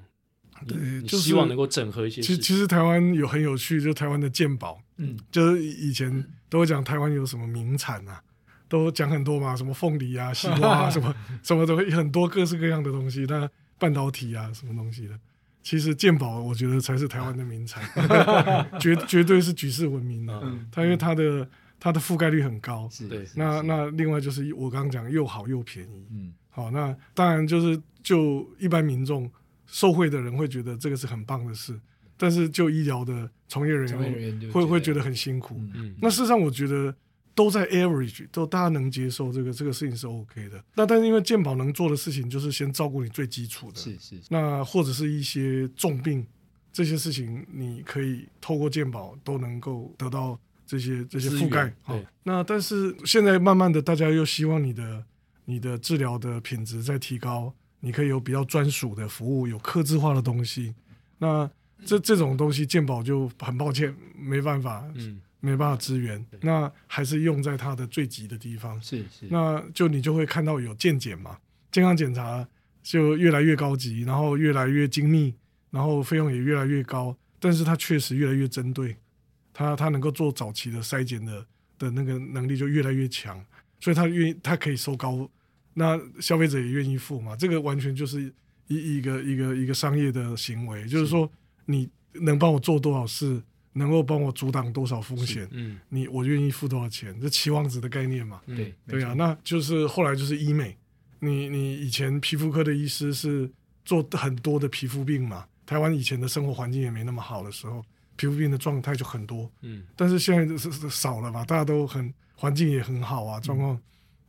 [0.67, 2.21] 对，你希望能够整合一些。
[2.23, 8.23] 其实其实台湾有很有趣，就是台湾的鉴宝，嗯，就是以前都会讲台湾有什么名产啊，
[8.69, 13.49] 都讲很多嘛，什么凤梨啊、西瓜啊，什么 什么都会很多各式各样的东西，那
[13.79, 15.19] 半导体啊，什么东西的。
[15.63, 17.83] 其实鉴宝，我觉得才是台湾的名产，
[18.79, 20.43] 绝绝对是举世闻名的。
[20.71, 21.49] 它因为它的
[21.81, 23.27] 它的覆盖率很高，对。
[23.35, 29.31] 那那另外就是我刚刚讲又好又便宜，嗯，好，那当然就是就一般民众。
[29.67, 31.79] 受惠的人会觉得这个是很棒的事，
[32.17, 35.57] 但是就医疗的从业人员会会觉得很辛苦。
[35.75, 36.95] 嗯，那事实上我觉得
[37.35, 40.63] 都在 average，都大家能接受这个这个事情是 OK 的。
[40.75, 44.21] 那但是因为健保能做的事情就是先照顾你最基础的，是是。
[44.29, 46.25] 那或者是一些重病
[46.73, 51.75] 这些事情，你可以透过健保都能够得到这些这些覆盖。
[51.87, 52.07] 对。
[52.23, 55.05] 那但是现在慢慢的大家又希望你的
[55.45, 57.53] 你的治疗的品质在提高，
[57.85, 60.75] 你可以有比较专属的服务，有客制化的东西。
[61.19, 61.49] 那
[61.85, 66.25] 这这种东西健保就很抱歉，没办法，嗯，没办法支援。
[66.41, 68.81] 那还是用在它的最急的地方。
[68.83, 69.27] 是是。
[69.29, 71.39] 那就你就会看到有健检嘛，
[71.71, 72.47] 健康检查
[72.83, 75.35] 就越来越高级，然后越来越精密，
[75.71, 77.15] 然后费用也越来越高。
[77.39, 78.97] 但是它确实越来越针对，
[79.53, 81.47] 它它能够做早期的筛检的
[81.79, 83.39] 的那个能力就越来越强，
[83.81, 85.29] 所以它愿意它可以收高，
[85.75, 87.37] 那消费者也愿意付嘛。
[87.37, 88.33] 这个完全就是
[88.69, 91.31] 一一个一个一个商业的行为，就是说
[91.67, 98.41] 你能帮我做多少事，能够帮我阻挡多少风险，嗯，你我愿意付多少钱，这期望值的概念嘛。
[98.47, 100.77] 对对啊，那就是后来就是医美，
[101.19, 103.51] 你你以前皮肤科的医师是
[103.85, 105.45] 做很多的皮肤病嘛。
[105.67, 107.83] 台湾以前的生活环境也没那么好的时候，
[108.17, 109.51] 皮肤病的状态就很多。
[109.63, 113.81] 嗯，但是现在是是少了嘛，大家都很环境也很好啊，状况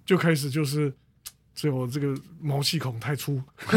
[0.06, 0.94] 就开始就是，
[1.56, 3.42] 所以我这个毛细孔太粗，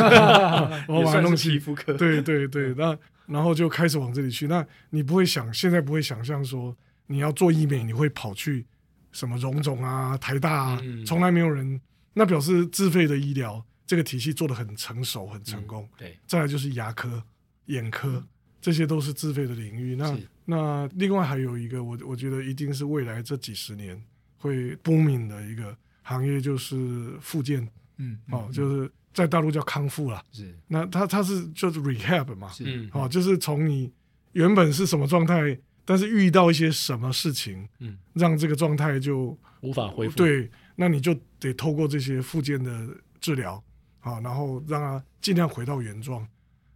[0.88, 1.52] 我把它弄起。
[1.52, 1.94] 皮肤科。
[1.94, 4.46] 对对对，那然后就开始往这里去。
[4.46, 6.76] 那你不会想，现在不会想象说
[7.06, 8.66] 你要做医美，你会跑去
[9.12, 11.80] 什么荣总啊、台大啊，从来没有人。
[12.12, 15.88] 那表示自费的医疗这个体系做得很成熟、很成功。
[15.96, 17.22] 对，再来就是牙科。
[17.66, 18.24] 眼科，
[18.62, 19.94] 这些都是自费的领域。
[19.94, 24.02] 那那另外还有一个，我我觉得一定是未来这几十年
[24.38, 25.76] 会 booming 的一个
[26.08, 27.68] 行业，就是复健。
[27.98, 30.24] 嗯，哦，就是在大陆叫康复啦。
[30.32, 32.48] 是，那它它是就是 rehab 嘛。
[32.48, 33.92] 是，哦，就是从你
[34.32, 40.16] 原本是什么状态，但是遇到一些什么事情，嗯，让这个状态就无法恢复。
[40.16, 42.88] 对，那你就得透过这些复健的
[43.20, 43.62] 治疗，
[44.00, 46.26] 啊，然后让它尽量回到原状。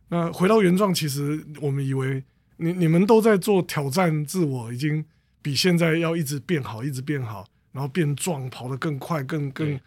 [0.09, 2.23] 那回到原状，其实我们以为
[2.57, 5.05] 你你们都在做挑战自我，已经
[5.41, 9.81] 比现在要一直变好，一直变好，然后变壮，跑得更快，更更。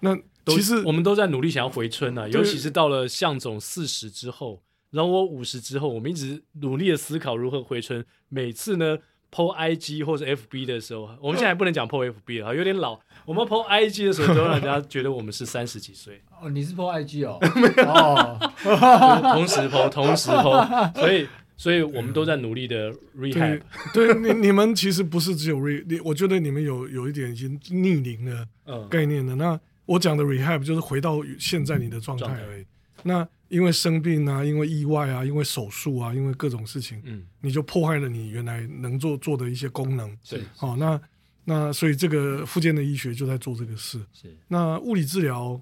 [0.00, 0.16] 那
[0.46, 8.04] 其实我们都在努力想要回春啊，尤其是到了向总四十之后，然后我五十之后，我们一直努力的思考如何回春。
[8.28, 8.98] 每次呢
[9.30, 12.98] ，po IG 或者 FB 的时候，我们现在还不能讲 po FB 了，有点老。
[13.24, 16.20] 我们 po IG 的时候，都让人家觉得我们是三十几岁。
[16.40, 17.38] 哦，你是 po IG 哦？
[17.54, 23.60] 没有，同时 po，同时 po，所以，所以我们都在努力的 rehab。
[23.92, 28.48] 对，对你你们其实不是只有 re，你我觉得你们有有一点已经逆龄的
[28.88, 29.34] 概念的。
[29.34, 32.64] 嗯、那我讲的 rehab 就是回到现在你的状态而已。
[33.02, 40.16] 那因为生病啊，因为意外啊，因为手术啊，因为各种事情，嗯，你就破坏了你原来能做做的一些功能。
[40.28, 41.00] 对，好，那。
[41.44, 43.98] 那所以这个附件的医学就在做这个事。
[44.12, 44.32] 是。
[44.46, 45.60] 那物理治疗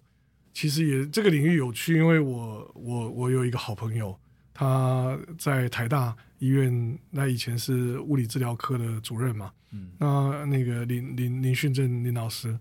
[0.53, 4.15] 其实也这个领域有趣，因为我我我有一个好朋友，
[4.61, 9.51] 他在台大医院，那以前是物理治疗科的主任嘛。
[9.71, 9.91] 嗯。
[9.99, 12.59] 那那个林林林训正林老师，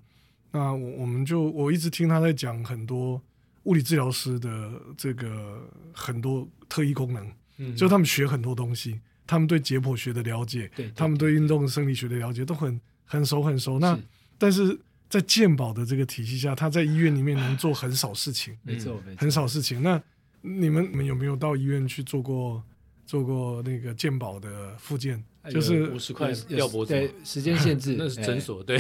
[0.52, 3.22] 那我我们就我一直听他在讲很多
[3.64, 12.80] 物理治疗师的这个很多特异功能，嗯，就他们学很多东西，他们对解剖学的了解，对，他们对运动生理学的了解都很。
[13.12, 14.04] 很熟很熟，那是
[14.38, 14.80] 但是
[15.10, 19.82] 在健保的这个体系下，他在医院里面能做很少事情，没错，很少事情。
[19.82, 20.00] 那
[20.42, 22.64] 你们你们有没有到医院去做过
[23.06, 25.24] 做过那个健保的复健？
[25.50, 28.78] 就是五十块吊脖子，对，时间限制，那是诊所，对，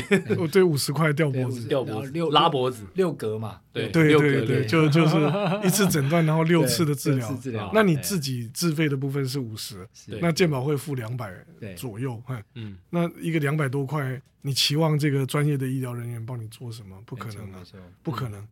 [0.51, 5.15] 对，五十块吊脖子，吊脖子，六拉脖子，六格嘛，对，对，对，对，就就是
[5.65, 7.71] 一次诊断，然后六次的治疗，治疗。
[7.73, 9.87] 那你自己自费的部分是五十，
[10.21, 11.33] 那健保会付两百
[11.75, 12.21] 左右，
[12.55, 17.01] 嗯，那一个两百多块，你期望这个专业的医疗人员帮你做什么？
[17.05, 17.63] 不可能啊，
[18.03, 18.45] 不可能。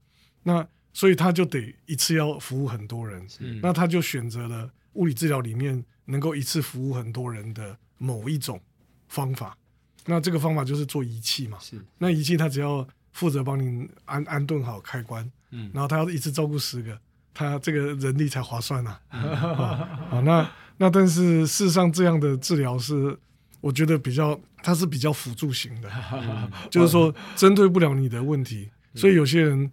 [0.43, 0.65] 那
[0.97, 3.23] 所以他就得一次要服务很多人，
[3.61, 7.77] 那他就选择了物理治疗里面能够一次服务很多人的。
[7.99, 8.61] 某一种
[9.07, 9.57] 方法，
[10.05, 11.57] 那这个方法就是做仪器嘛。
[11.59, 16.95] 是，那仪器他只要负责帮你安安顿好开关，嗯，然后他要一次照顾十个，
[17.33, 19.99] 他这个人力才划算呐、 啊。
[20.11, 23.17] 好，那那但是事实上这样的治疗是，
[23.61, 29.71] 我觉得比较它是比较辅助型的，嗯、 就是说针对不了你的问题，嗯、所以有些人。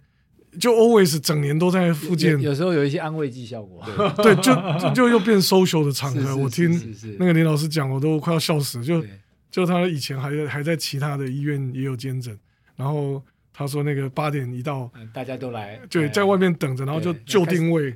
[0.59, 3.83] 就 always 整年都在复健，有时候有一些安慰剂效果。
[4.17, 6.35] 对， 就就就又变 social 的场合。
[6.35, 6.71] 我听
[7.19, 8.83] 那个林老师讲，我都快要笑死。
[8.83, 9.03] 就
[9.51, 12.37] 就他以前还还在其他的医院也有兼诊，
[12.75, 13.21] 然后
[13.53, 17.95] 他说那个八点一到，大家都来，对，在外面等着，然后就就定位，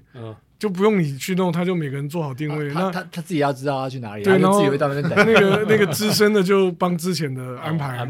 [0.60, 2.72] 就不用你去弄，他就每个人做好定位。
[2.74, 5.26] 那他他自己要知道要去哪里，对，然后自己会到那边等。
[5.26, 8.08] 那个那个资深的就帮之前的安排。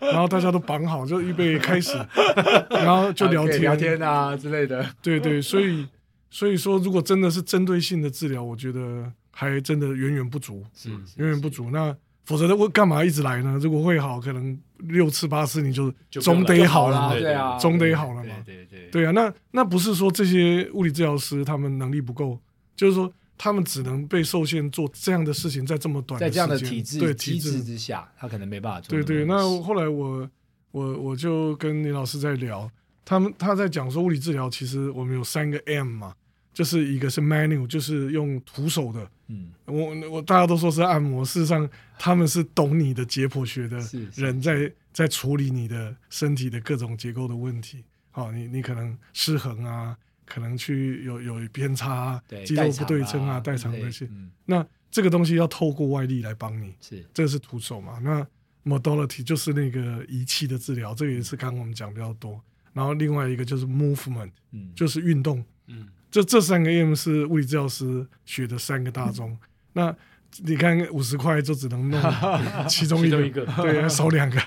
[0.00, 1.92] 然后大家都绑好，就预备开始，
[2.70, 4.84] 然后就聊天、聊天啊之类的。
[5.02, 5.86] 对对，所以
[6.30, 11.70] 所以说，如果真的是针对性的治疗，我觉得还真的远远不足，是远远不足。
[11.70, 13.58] 那否则我干嘛一直来呢？
[13.60, 18.59] 如果会好，可能六次八次你就就总得好了嘛，对啊，总得好了嘛，对
[18.90, 22.38] 对啊，那那不是说这些物理治疗师他们能力不够，
[22.76, 28.90] 就是说他们只能被受限做这样的事情，在这么短的在这样的体制对体制之下，他可能没办法做。
[28.90, 30.28] 对对，那后来我
[30.70, 32.70] 我我就跟林老师在聊，
[33.04, 36.14] 他们他在讲说物理治疗其实我们有三个 M 嘛。
[36.52, 39.08] 就是一个是 manual，就是用徒手的。
[39.28, 41.66] 嗯，我我大家都说是按摩，事实上
[41.96, 43.78] 他们是懂你的解剖学的
[44.16, 47.84] 人在在处理你的身体的各种结构的问题。
[48.20, 49.96] 好，你你可能失衡啊，
[50.26, 54.06] 可能去有有偏差啊，肌肉不对称啊，代偿那些。
[54.44, 57.98] 那这个东西要透过外力来帮你，是这个是徒手嘛？
[58.02, 58.26] 那
[58.64, 62.38] modality 就是那个仪器的治疗，这个也是刚刚我们讲比较多。
[62.74, 65.88] 然后另外一个就是 movement，嗯，就是运动，嗯。
[66.10, 69.38] 这这三个 M 是物理治疗师学的三个大 宗。
[69.72, 69.96] 那
[70.44, 72.00] 你看五十块就只能弄
[72.68, 74.40] 其中一个，对，少两个，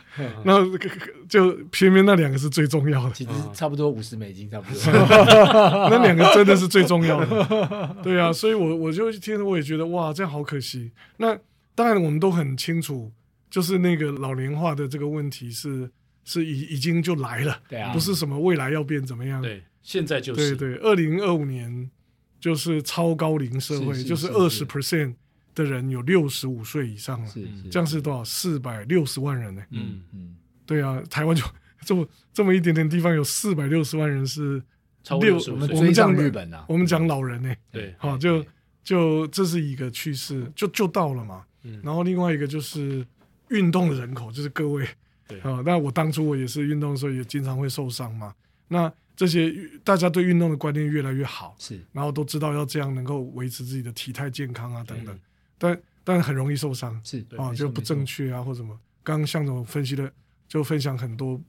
[0.46, 0.66] 那
[1.28, 3.12] 就偏偏那两个是最重要的。
[3.14, 4.82] 其实差不多五十美金，差不多。
[5.90, 7.96] 那两个真的是最重要的。
[8.02, 10.92] 对啊，所以我我就听我也觉得哇，这样好可惜。
[11.18, 11.38] 那
[11.76, 13.12] 当然我们都很清楚，
[13.50, 15.90] 就是那个老龄化的这个问题是
[16.24, 19.42] 是已已经就来了，对啊，不是什么未来要变怎么样。
[19.42, 19.64] 对。
[19.82, 21.92] 现在就是对对，二零二五年
[22.40, 25.16] 就是超高龄社会，是是是是就是二十 percent
[25.56, 27.64] 的人有六十五岁以上了，是是。
[27.64, 28.24] 是这样是多少？
[28.24, 29.62] 四百六十万人呢？
[29.72, 30.36] 嗯嗯，
[30.66, 31.44] 对啊，台湾就
[31.82, 34.62] 这么这么一点点地方，有四百六十万人是
[35.22, 35.38] 六，
[35.76, 38.46] 我们讲日本啊，我们讲老人呢，对，好，就
[38.84, 41.44] 就这是一个趋势，就就到了嘛。
[41.64, 43.06] 嗯，然后另外一个就是
[43.50, 44.88] 运动的人口，就是各位，
[45.28, 45.40] 对。
[45.42, 48.34] 啊，那我当初我也是运动的时候也经常会受伤嘛，
[48.68, 48.92] 那。
[49.16, 55.16] 这些大家对运动的观念越来越好，是，然后都知道要这样能够维持自己的体态健康啊等等，
[55.58, 58.78] 但但很容易受伤，是啊，就不正确啊或什么。
[59.04, 60.12] 刚刚向总分析的，
[60.48, 61.40] 就分享很多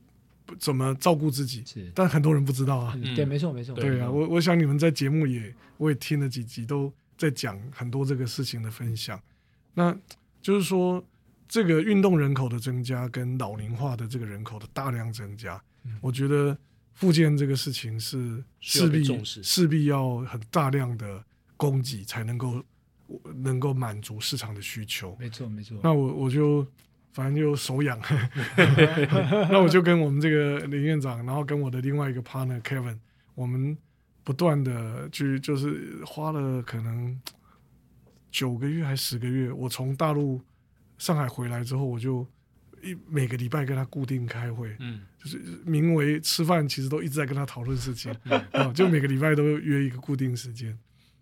[0.59, 2.97] 怎么照顾自己，是，但很多人不知道啊。
[3.17, 3.75] 对，没错没错。
[3.75, 9.21] 对啊，我我想你们在节目也我也听了几集，都在讲很多这个事情的分享。
[9.75, 9.97] 那
[10.41, 11.05] 就是说，
[11.49, 15.63] 这个运动人口的增加跟老龄化的这个人口的大量增加，
[16.01, 16.57] 我觉得。
[16.97, 21.25] 复健这个事情是势必势必要很大量的
[21.57, 22.65] 供给才能够
[23.37, 25.17] 能够满足市场的需求。
[25.19, 25.79] 没错没错。
[25.83, 26.67] 那我我就
[27.13, 28.01] 反正就手痒，
[29.51, 32.99] 那我就跟我们这个林院长，然后跟我的另外一个 partner Kevin，
[33.35, 33.77] 我们
[34.23, 37.21] 不断的去就是花了可能
[38.31, 40.41] 九个月还是十个月，我从大陆
[40.99, 42.27] 上海回来之后，我就。
[42.83, 48.15] 一每个礼拜跟他固定开会，嗯，就是名为吃饭，其实都一直在跟他讨论事情，
[48.53, 50.79] 嗯， 就每个礼拜都约一个固定时间，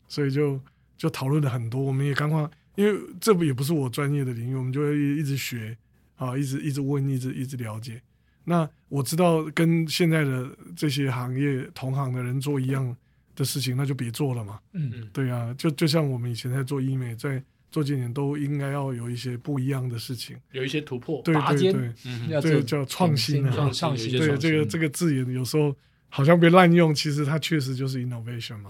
[0.09, 0.61] 所以就
[1.03, 1.83] 就讨论了很多。
[1.83, 5.77] 我们也刚刚，因为这不也不是我专业的领域，我们就会一直学，
[6.15, 8.01] 啊，一直一直问，一直一直了解。
[8.45, 12.97] 那我知道跟现在的这些行业同行的人做一样
[13.35, 14.61] 的事情，那就别做了嘛。
[14.75, 17.43] 嗯嗯，对啊，就就像我们以前在做医美，在。
[17.73, 24.11] 做几年都应该要有一些不一样的事情，有一些突破，对对对，对叫创新啊，创新。
[24.19, 25.75] 对这个这个字眼有时候
[26.11, 28.69] 好像被滥用，其实它确实就是 innovation 嘛。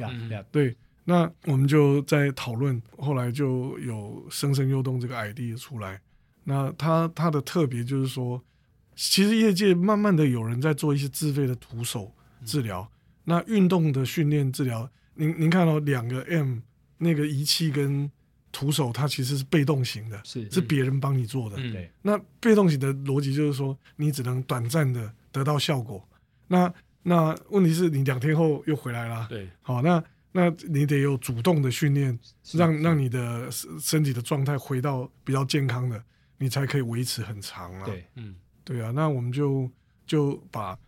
[0.52, 6.00] 对，那我们就在讨论，后来就有生生优动这个 idea 出来。
[6.44, 8.42] 那它它的特别就是说，
[8.94, 12.12] 其实业界慢慢的有人在做一些自费的徒手
[12.44, 12.90] 治疗，
[13.24, 16.58] 那运动的训练治疗，您您看到两个 M
[16.98, 18.10] 那个仪器跟。
[18.54, 21.56] 徒手它其实是被动型的，是是别人帮你做的。
[21.58, 26.06] 嗯、那被动型的逻辑就是说，你只能短暂的得到效果。
[26.48, 26.70] 那
[27.02, 29.26] 那问题是你两天后又回来了。
[29.30, 32.18] 对，好，那那你得有主动的训练，
[32.52, 33.48] 让让你的
[33.80, 36.02] 身体的状态回到比较健康的，
[36.38, 37.84] 你才可以维持很长啊。
[37.84, 38.90] 对，嗯，对啊。
[38.90, 39.70] 那我们就
[40.06, 40.78] 就把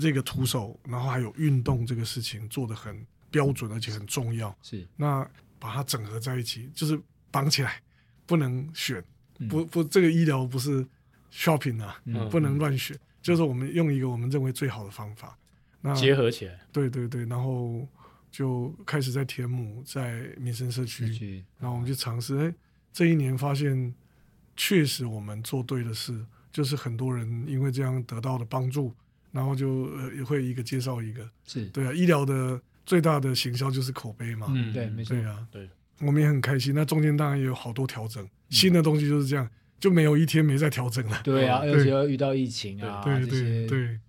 [0.00, 4.56] 这个徒手，然后还有运动这个事情做得很标准，而且很重要。
[4.62, 5.24] 是那。
[5.62, 6.98] 把它整合在一起，就是
[7.30, 7.82] 绑起来，
[8.24, 9.04] 不能选，
[9.40, 10.82] 嗯、不不，这个医疗不是
[11.30, 15.36] shopping 啊，嗯、不能乱选，嗯、就是我们用一个我们认为最好的方法，
[15.82, 17.86] 那结合起来，对对对，然后
[18.30, 22.54] 就开始在田母，在民生社区，然后我们就尝试，哎，
[22.92, 23.94] 这一年发现
[24.56, 28.94] 确实我们做对的事，就是很多人因为这样得到的帮助，
[29.32, 31.66] 然后就呃也会一个介绍一个，是。
[31.66, 32.60] 对啊，医疗的。
[32.86, 35.68] 最大的行销就是口碑嘛，嗯，对，没错，对啊，对，
[36.00, 36.74] 我们也很开心。
[36.74, 41.20] 那中间当然也有好多调整，新的东西就是这样，就没有一天没在调整了。
[41.22, 44.00] 对啊，而且要遇到疫情啊，对对对，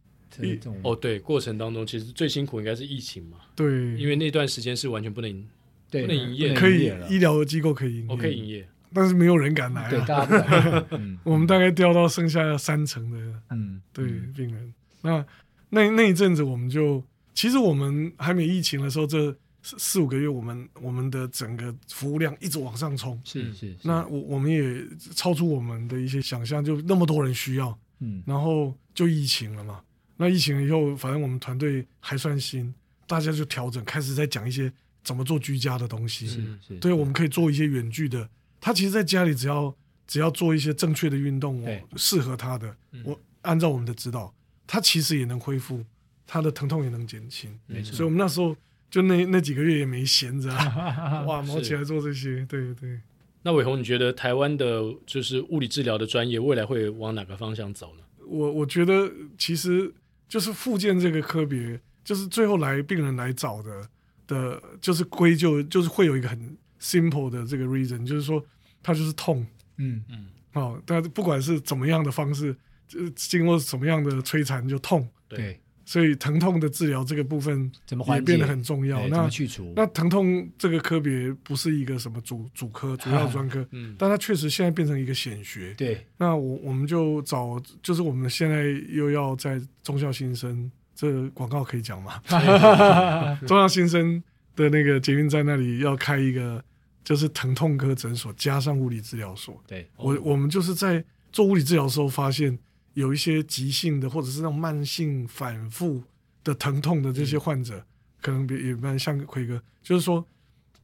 [0.83, 5.47] 哦，对，过程当中其实最辛苦应该是疫情嘛，对，因为那段时间是完全不能
[5.89, 9.89] 不能营业，可以医疗机构可以营业，可以营业，但是没有人敢来、啊。
[9.89, 10.85] 对，大家不敢。
[10.99, 13.17] 嗯，我们大概掉到剩下三成的，
[13.49, 14.05] 嗯，对
[14.35, 14.73] 病人。
[15.01, 15.25] 那
[15.69, 17.03] 那那一阵子，我们就
[17.33, 23.19] 其实我们还没疫情的时候，这四五个月，我们我们的整个服务量一直往上冲。
[23.23, 23.75] 是是，是。
[23.83, 24.81] 那我我们也
[25.13, 27.77] 超出我们的一些想象，就那么多人需要。
[27.99, 28.23] 嗯。
[28.25, 29.81] 然后就疫情了嘛。
[30.21, 32.71] 那疫情了以后，反正我们团队还算新，
[33.07, 34.71] 大家就调整，开始在讲一些
[35.03, 36.27] 怎么做居家的东西。
[36.27, 36.35] 是
[36.67, 36.77] 是。
[36.77, 38.29] 对，我们可以做一些远距的。
[38.59, 41.65] 他其实在家里只要只要做一些正确的运动，
[41.95, 44.31] 适合他的，我按照我们的指导，
[44.67, 45.83] 他其实也能恢复，
[46.27, 47.59] 他的疼痛也能减轻。
[47.65, 47.95] 没错。
[47.95, 48.55] 所以我们那时候
[48.91, 50.49] 就那那几个月也没闲着，
[51.25, 52.45] 哇，忙起来做这些。
[52.45, 52.99] 对对。
[53.41, 58.03] 那伟鸿，你觉得台湾的就是物理治疗的专业未来会往哪个方向走呢？
[58.27, 59.91] 我我觉得其实。
[60.31, 63.85] 就是复健这个科别，就是最后来病人来找的
[64.25, 68.41] 的，就是归咎，就是会有一个很 simple 的这个 reason，就是说
[68.81, 70.01] 他就是痛，嗯。
[70.09, 72.55] 嗯，哦，但不管是怎么样的方式，
[72.87, 75.59] 就经过什么样的摧残就痛，对。
[75.83, 79.07] 所以疼痛的治疗这个部分也变得很重要。
[79.07, 79.73] 那去除？
[79.75, 85.73] 那疼痛这个科别不是一个什么主主科、主要专科，嗯，但它确实现在变成一个显学。
[85.77, 86.05] 对。
[86.17, 92.21] 那我我们就找，就是我们现在又要在中校新生，这广告可以讲吗？
[93.47, 94.21] 中校新生
[94.55, 96.63] 的那个捷运站那里要开一个，
[97.03, 99.61] 就是疼痛科诊所加上物理治疗所。
[99.67, 99.87] 对。
[99.97, 102.57] 我我们就是在做物理治疗的时候发现。
[102.93, 106.03] 有一些急性的，或者是那种慢性反复
[106.43, 107.85] 的疼痛的这些患者，嗯、
[108.21, 110.25] 可能也蛮像奎哥，就是说，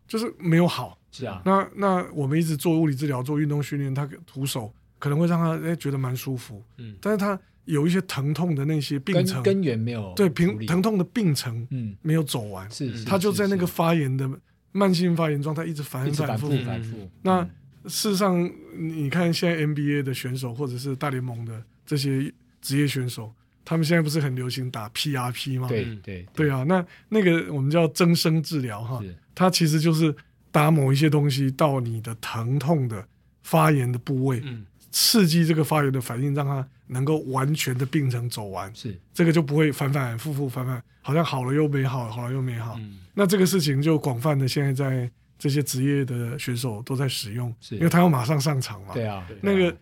[0.08, 0.98] 就是没有好。
[1.12, 1.42] 是啊。
[1.46, 6.64] 那那我们一直做物理治疗，做运动训练，他徒手可能会让他哎觉得蛮舒服。
[6.78, 6.96] 嗯。
[7.02, 12.70] 但是他有一些疼痛的那些病程，根源没有对平疼痛的病程，嗯，没有走完。
[12.72, 13.04] 是。
[13.04, 14.30] 他就在那个发炎的
[14.72, 17.10] 慢性发炎状态，一直反反复反复。
[17.22, 17.44] 那
[17.86, 21.62] 事实上，你看现在 NBA 的选手，或者是大联盟的。
[21.88, 22.32] 这些
[22.62, 23.34] 职业选手，
[23.66, 25.68] 他们现在不是很流行打 PRP 吗？
[25.68, 29.02] 对对对，啊，那那个我们叫增生治疗哈，
[29.34, 30.14] 它其实就是
[30.52, 33.08] 打某一些东西到你的疼痛的
[33.44, 39.00] 发炎的部位，嗯，刺激这个发炎的反应，让它能够完全的病程走完，是。
[39.14, 42.76] 这个就不会反反复复反反，好像好了又没好，好了又没好。
[42.80, 45.10] 嗯，那这个事情就广泛的现在在
[45.40, 48.94] 这些职业的选手都在使用，因为他要马上上场嘛。
[48.94, 49.76] 对啊，那个。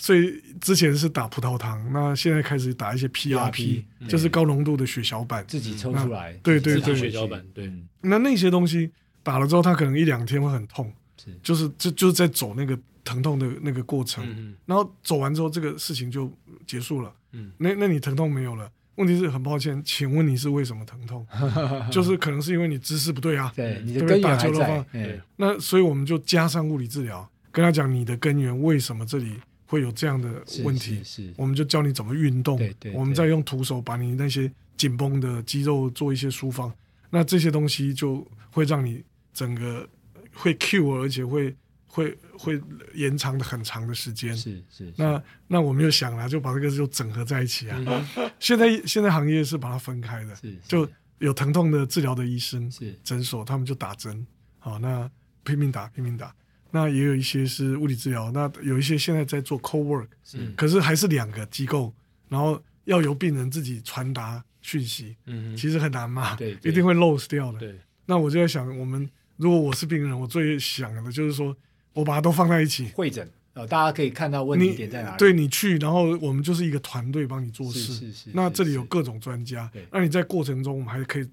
[0.00, 6.32] 所以之前是打葡萄糖，那现在开始打一些 PRP，就是高浓度的血小板，自己抽出来。
[6.42, 7.44] 对对对，血小板。
[7.52, 7.70] 对，
[8.00, 8.90] 那那些东西
[9.22, 10.90] 打了之后，他可能一两天会很痛，
[11.22, 14.24] 是，就是就就是在走那个疼痛的那个过程，
[14.64, 16.32] 然后走完之后，这个事情就
[16.66, 17.12] 结束了。
[17.32, 18.72] 嗯，那那你疼痛没有了？
[18.94, 21.26] 问题是很抱歉，请问你是为什么疼痛？
[21.92, 24.84] 就是可能是因为你姿势不对啊，对，你的根源还在。
[24.92, 29.34] 对，那所以我们就加上物理治疗，跟他讲你的根源为什么这里。
[29.70, 30.28] 会有这样的
[30.64, 36.74] 问题，是，我们就教你怎么运动，对对对，我们再用徒手把你那些紧绷的肌肉做一些舒放，
[37.08, 39.00] 那这些东西就会让你
[39.32, 39.88] 整个
[40.34, 41.54] 会 cure，而且会
[41.86, 42.60] 会会
[42.94, 44.36] 延长的很长的时间。
[44.36, 47.80] 是是，是，那那我们就想了，就把这个就整合在一起啊。
[47.86, 54.26] 嗯、现在现在行业是把它分开的，是，是就有疼痛的治疗的医生是诊所，他们就打针，
[54.58, 55.08] 好，那
[55.44, 56.34] 拼命打拼命打。
[56.72, 61.92] 那也有一些是物理治疗，那有一些现在在做 co-work，是，可是还是两个机构，
[62.28, 67.58] 然后要由病人自己传达讯息，嗯，其实很难嘛，对，一定会 lose 掉的。
[67.58, 67.74] 对，
[68.06, 71.56] 那我就在想，我们如果我是病人，我最想的就是说，
[71.92, 75.16] 我把它都放在一起，会诊，呃，大家可以看到问题点在哪里。
[75.18, 78.30] 对，你去，然后我们就是一个团队帮你做事，是是是。
[78.32, 81.28] 那这里有各种专家，对，那你在过程中，我们还可以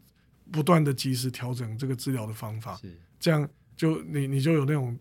[0.51, 2.91] 不断的及时调整这个治疗的方法，是。
[3.19, 4.97] 这样就你你就有那种。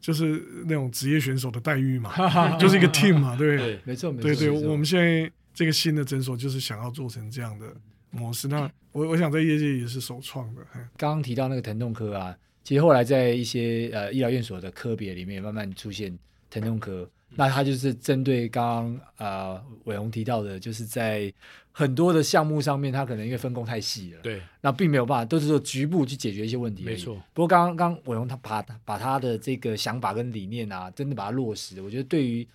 [0.00, 4.50] 就是那种职业选手的待遇嘛，就是一个 team 嘛，对，对，没错，没错，对对。
[4.50, 7.66] 我们现在这个新的诊所就是想要做成这样的
[8.10, 8.48] 模式。
[8.48, 10.62] 那我我想在业界也是首创的。
[10.96, 16.16] 刚刚提到那个疼痛科啊，其实后来在一些呃医疗院所的科别里面慢慢出现
[16.50, 17.08] 疼痛科。
[17.34, 21.32] 那他就是针对刚刚啊伟鸿提到的，就是在
[21.72, 26.84] 很多的项目上面，他可能因为分工太细了，对，那并没有办法都是说局部去解决一些问题。
[26.84, 27.14] 没错。
[27.34, 32.46] 不过刚刚刚伟鸿他把把他的这个想法跟理念啊，真的把它落实，我觉得对于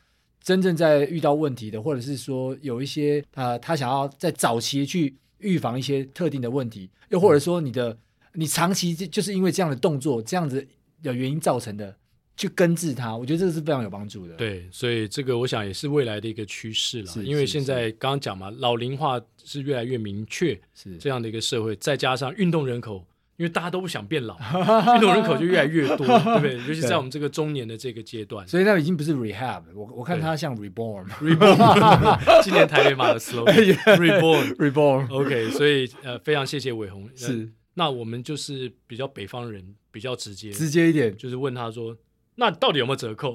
[0.42, 7.96] 真正在遇到问题的，或者是说有一些呃他想要在早期去预防一些特定的问题，又或者说你的
[8.34, 10.68] 你长期就是因为这样的动作这样子
[11.04, 11.96] 的原因造成的。
[12.42, 14.34] 去根治它，我觉得这个是非常有帮助的。
[14.34, 17.14] 对，所以这个我想也是未来的一个趋势了。
[17.24, 23.06] 因为现在刚刚讲嘛，老龄化是越来越明确，是这样的一个社会，再加上运动人口
[23.38, 24.36] 因为大家都不想变老，
[24.96, 26.58] 运动人口就越来越多， 对不对？
[26.68, 31.58] 尤其在我们这个中年的这个阶段，所以那已经不是 rehab，我我看它像 reborn，reborn，
[32.44, 41.96] 今年台北马的 slogan，reborn，reborn，reborn，OK，所以呃，非常谢谢伟鸿，是，那我们就是比较北方人，比较直接，直接一点，就是问他说。
[42.36, 43.34] 那到底有没有折扣？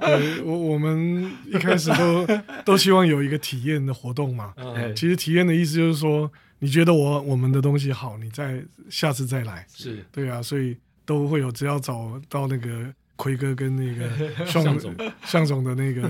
[0.00, 2.26] 对， 我我们一开始都
[2.64, 4.54] 都希望有一个体验的活动嘛。
[4.56, 9.66] 嗯、其实体验的意思就是说，你觉得我我们的东西好，你再下次再来。
[9.72, 14.08] 是对啊，所以都会有，只要找到那个奎哥跟那个
[14.46, 16.02] 向总向总的那个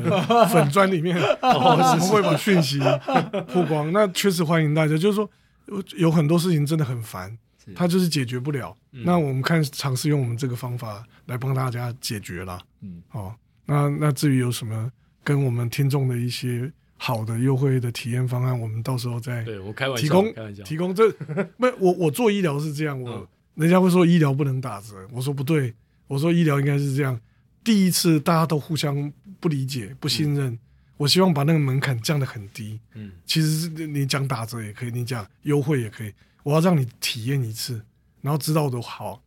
[0.47, 2.79] 粉砖里面，我们会把讯息
[3.49, 3.93] 曝光。
[3.93, 5.29] 那确实欢迎大家，就是说
[5.97, 7.37] 有很多事情真的很烦。
[7.75, 12.61] 他就是解决不了，嗯、那我们看尝试用我们这个方法来帮大家解决了。
[12.81, 13.35] 嗯，哦，
[13.65, 14.91] 那那至于有什么
[15.23, 23.27] 跟我们听众的一些好的优惠的体验方案，我们到时候再对我开玩笑提供提供这不我我做医疗是这样，我、嗯、
[23.63, 25.73] 人家会说医疗不能打折，我说不对，
[26.07, 27.19] 我说医疗应该是这样，
[27.63, 30.59] 第一次大家都互相不理解不信任，嗯、
[30.99, 32.79] 我希望把那个门槛降得很低。
[32.95, 36.13] 嗯，其实是你讲打折也可以，你讲优惠也可以。
[36.45, 37.83] 我要让你体验一次，
[38.21, 39.21] 然后知道的好，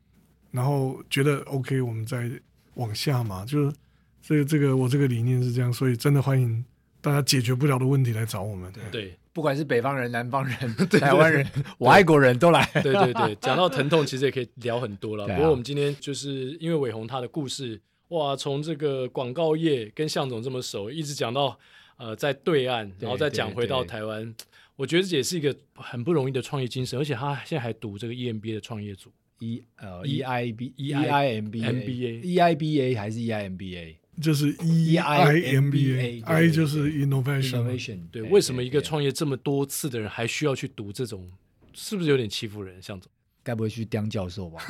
[0.51, 2.31] 然后觉得 OK，我们再
[2.75, 3.43] 往下嘛。
[3.43, 3.73] 就是
[4.21, 6.63] 这个这个，我这个理念是这样，所以真的欢迎
[7.01, 8.71] 大家解决不了的问题来找我们。
[8.71, 10.57] 对，对不管是北方人、南方人、
[10.99, 11.45] 台湾人、
[11.79, 12.63] 外国人都来。
[12.75, 15.27] 对对对，讲到疼痛，其实也可以聊很多了。
[15.27, 21.57] 不过 我们今天就是因为伟鸿他的故事，哇，从这个广告业跟向总这么熟，一直讲到
[21.97, 24.35] 呃在对岸，然后再讲回到台湾。
[24.77, 32.53] 我觉得这也是一个很不容易的创业精神，而且他现在还读这个 EMBA 的创业组，E 呃 E I B E I M B M B A E I
[32.53, 41.27] B A 还是 E I M B A，就是 E I M B A，I 就是 innovation，对，为什么一个创业这么多次的人还需要去读这种，
[41.73, 42.79] 是不是有点欺负人？
[42.79, 43.11] 向总，
[43.43, 44.63] 该不会去当教授吧？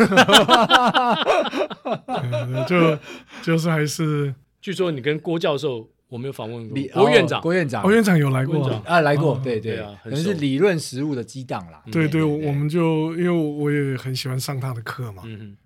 [2.65, 2.97] 就
[3.43, 5.89] 就是还是，据说你跟郭教授。
[6.09, 6.77] 我没有访问过。
[6.93, 8.65] 郭院长，郭院长，郭院长有来过。
[8.85, 9.77] 啊，来过，对对。
[9.79, 11.83] 啊，可能是理论实务的激荡啦。
[11.91, 15.23] 对对，我们就因为我也很喜欢上他的课嘛，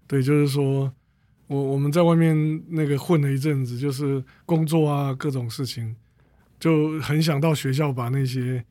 [0.08, 0.92] 对，就是说
[1.46, 5.96] 我我们在外面那个混了一阵子，就是工作啊各种事情，
[6.60, 8.64] 就很想到学校把那些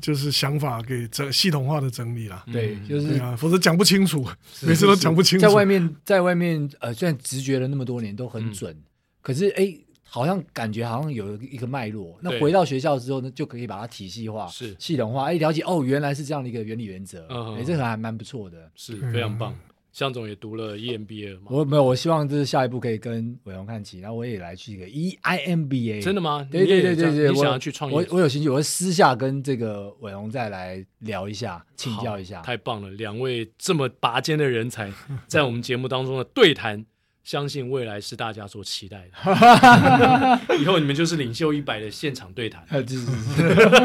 [0.00, 2.42] 就是想法给整系统化的整理了。
[2.50, 4.26] 对，就是啊，否则讲不清楚，
[4.62, 5.46] 每次都讲不清楚。
[5.46, 8.74] 在外面，在外面，呃，虽然直觉了那么多年都很准，
[9.20, 9.76] 可是哎。
[10.10, 17.24] 好像感觉好像有一个脉络，那回到学校之后呢，就可以把它体系化、是系统化，哎，了解哦，原来是这样的一个原理原则，
[17.56, 19.56] 哎，这个还蛮不错的，是非常棒。
[19.92, 21.46] 向总也读了 EMBA 嘛？
[21.46, 26.00] 我没有，我希望就是下一步可以跟伟鸿看齐，然后我也来去一个 EIMBA。
[26.00, 26.46] 真的吗？
[26.48, 27.96] 对对对对对，你想要去创业？
[27.96, 32.40] 我我有兴趣，我会私下跟这个伟鸿再来聊一下，请教一下。
[32.42, 34.92] 太棒了，两位这么拔尖的人才
[35.26, 36.86] 在我们节目当中的对谈。
[37.30, 42.60] 相信未来是大家所期待的， 以后你们就是领袖一百的现场对谈。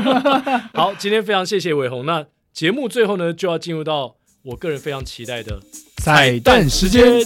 [0.73, 2.07] 好，今天非常谢谢伟鸿。
[2.07, 5.61] 那节目最后呢，就要进入到我个人非常期待的
[5.97, 7.21] 彩蛋时间。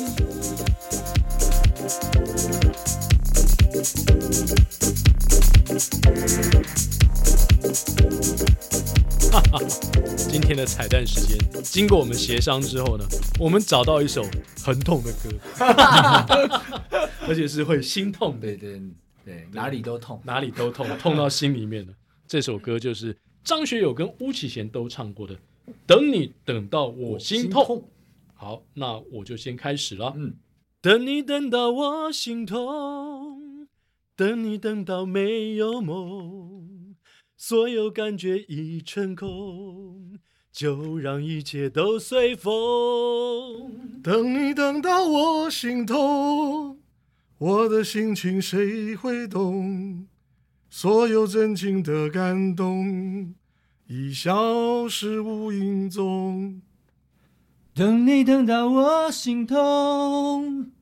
[10.18, 13.06] 今天的彩蛋时间，经过我们协商之后呢，
[13.40, 14.24] 我们找到一首
[14.64, 15.30] 很痛的歌，
[17.28, 18.82] 而且是会心痛的，对对
[19.24, 21.94] 对，哪里都痛，哪里都痛，痛到心里面了。
[22.28, 25.36] 这首歌就是张学友跟巫启贤都唱过的
[25.86, 27.64] 《等你等到我心痛》。
[28.34, 30.14] 好，那我就先开始了。
[30.16, 30.34] 嗯，
[30.82, 33.68] 等你等到我心痛，
[34.16, 36.69] 等你等到没有梦。
[37.42, 40.20] 所有感觉已成空，
[40.52, 42.52] 就让一切都随风。
[44.04, 46.78] 等你等到我心痛，
[47.38, 50.06] 我的心情谁会懂？
[50.70, 53.34] 所有真情的感动
[53.88, 56.62] 已消失无影踪。
[57.74, 60.74] 等你等到我心痛，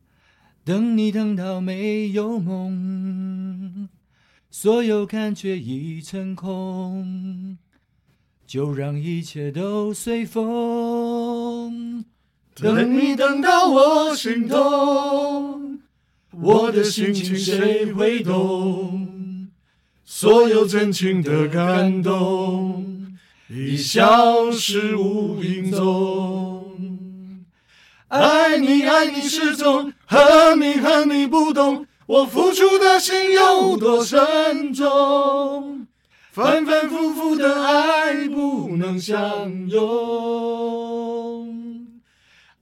[0.66, 3.47] 等你等到没有梦。
[4.60, 7.60] 所有感觉已成空，
[8.48, 12.04] 就让一切都随风。
[12.56, 15.78] 等你等到我心痛，
[16.32, 19.50] 我的心情谁会懂？
[20.04, 23.16] 所有真情的感动
[23.52, 27.46] 已消失无影踪。
[28.08, 31.86] 爱你爱你始终，恨你恨你不懂。
[32.08, 35.86] 我付出的心有多深重？
[36.32, 39.86] 反反复复的爱不能相拥，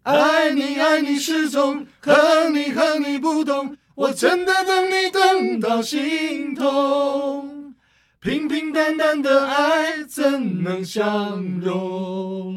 [0.04, 7.76] 爱你爱你失踪，恨你恨你不懂，我真的等你等到心痛，
[8.22, 12.56] 平平淡淡的爱怎能相容？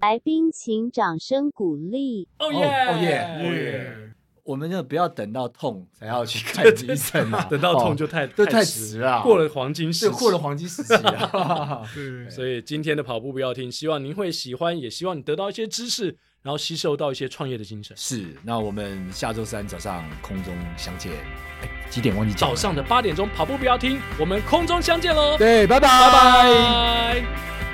[0.00, 2.26] 来宾请掌声鼓励。
[2.38, 4.09] 哦耶哦耶耶！
[4.44, 11.82] 我们就不要等到痛才要去 看医生啊，等到痛就太都太迟迟了，过了黄金时期，过了黄金时期啊。
[12.30, 16.06] 所以今天的跑步不要停，希望您会喜欢，也希望你得到一些知识，
[16.42, 17.96] 然后吸收到一些创业的精神。
[17.96, 21.12] 是，那我们下周三早上空中相见。
[21.62, 22.48] 哎，几点忘记讲？
[22.48, 25.36] 早上的八点钟跑步不要停，我们空中相见喽。
[25.38, 27.69] 对，拜拜，拜拜。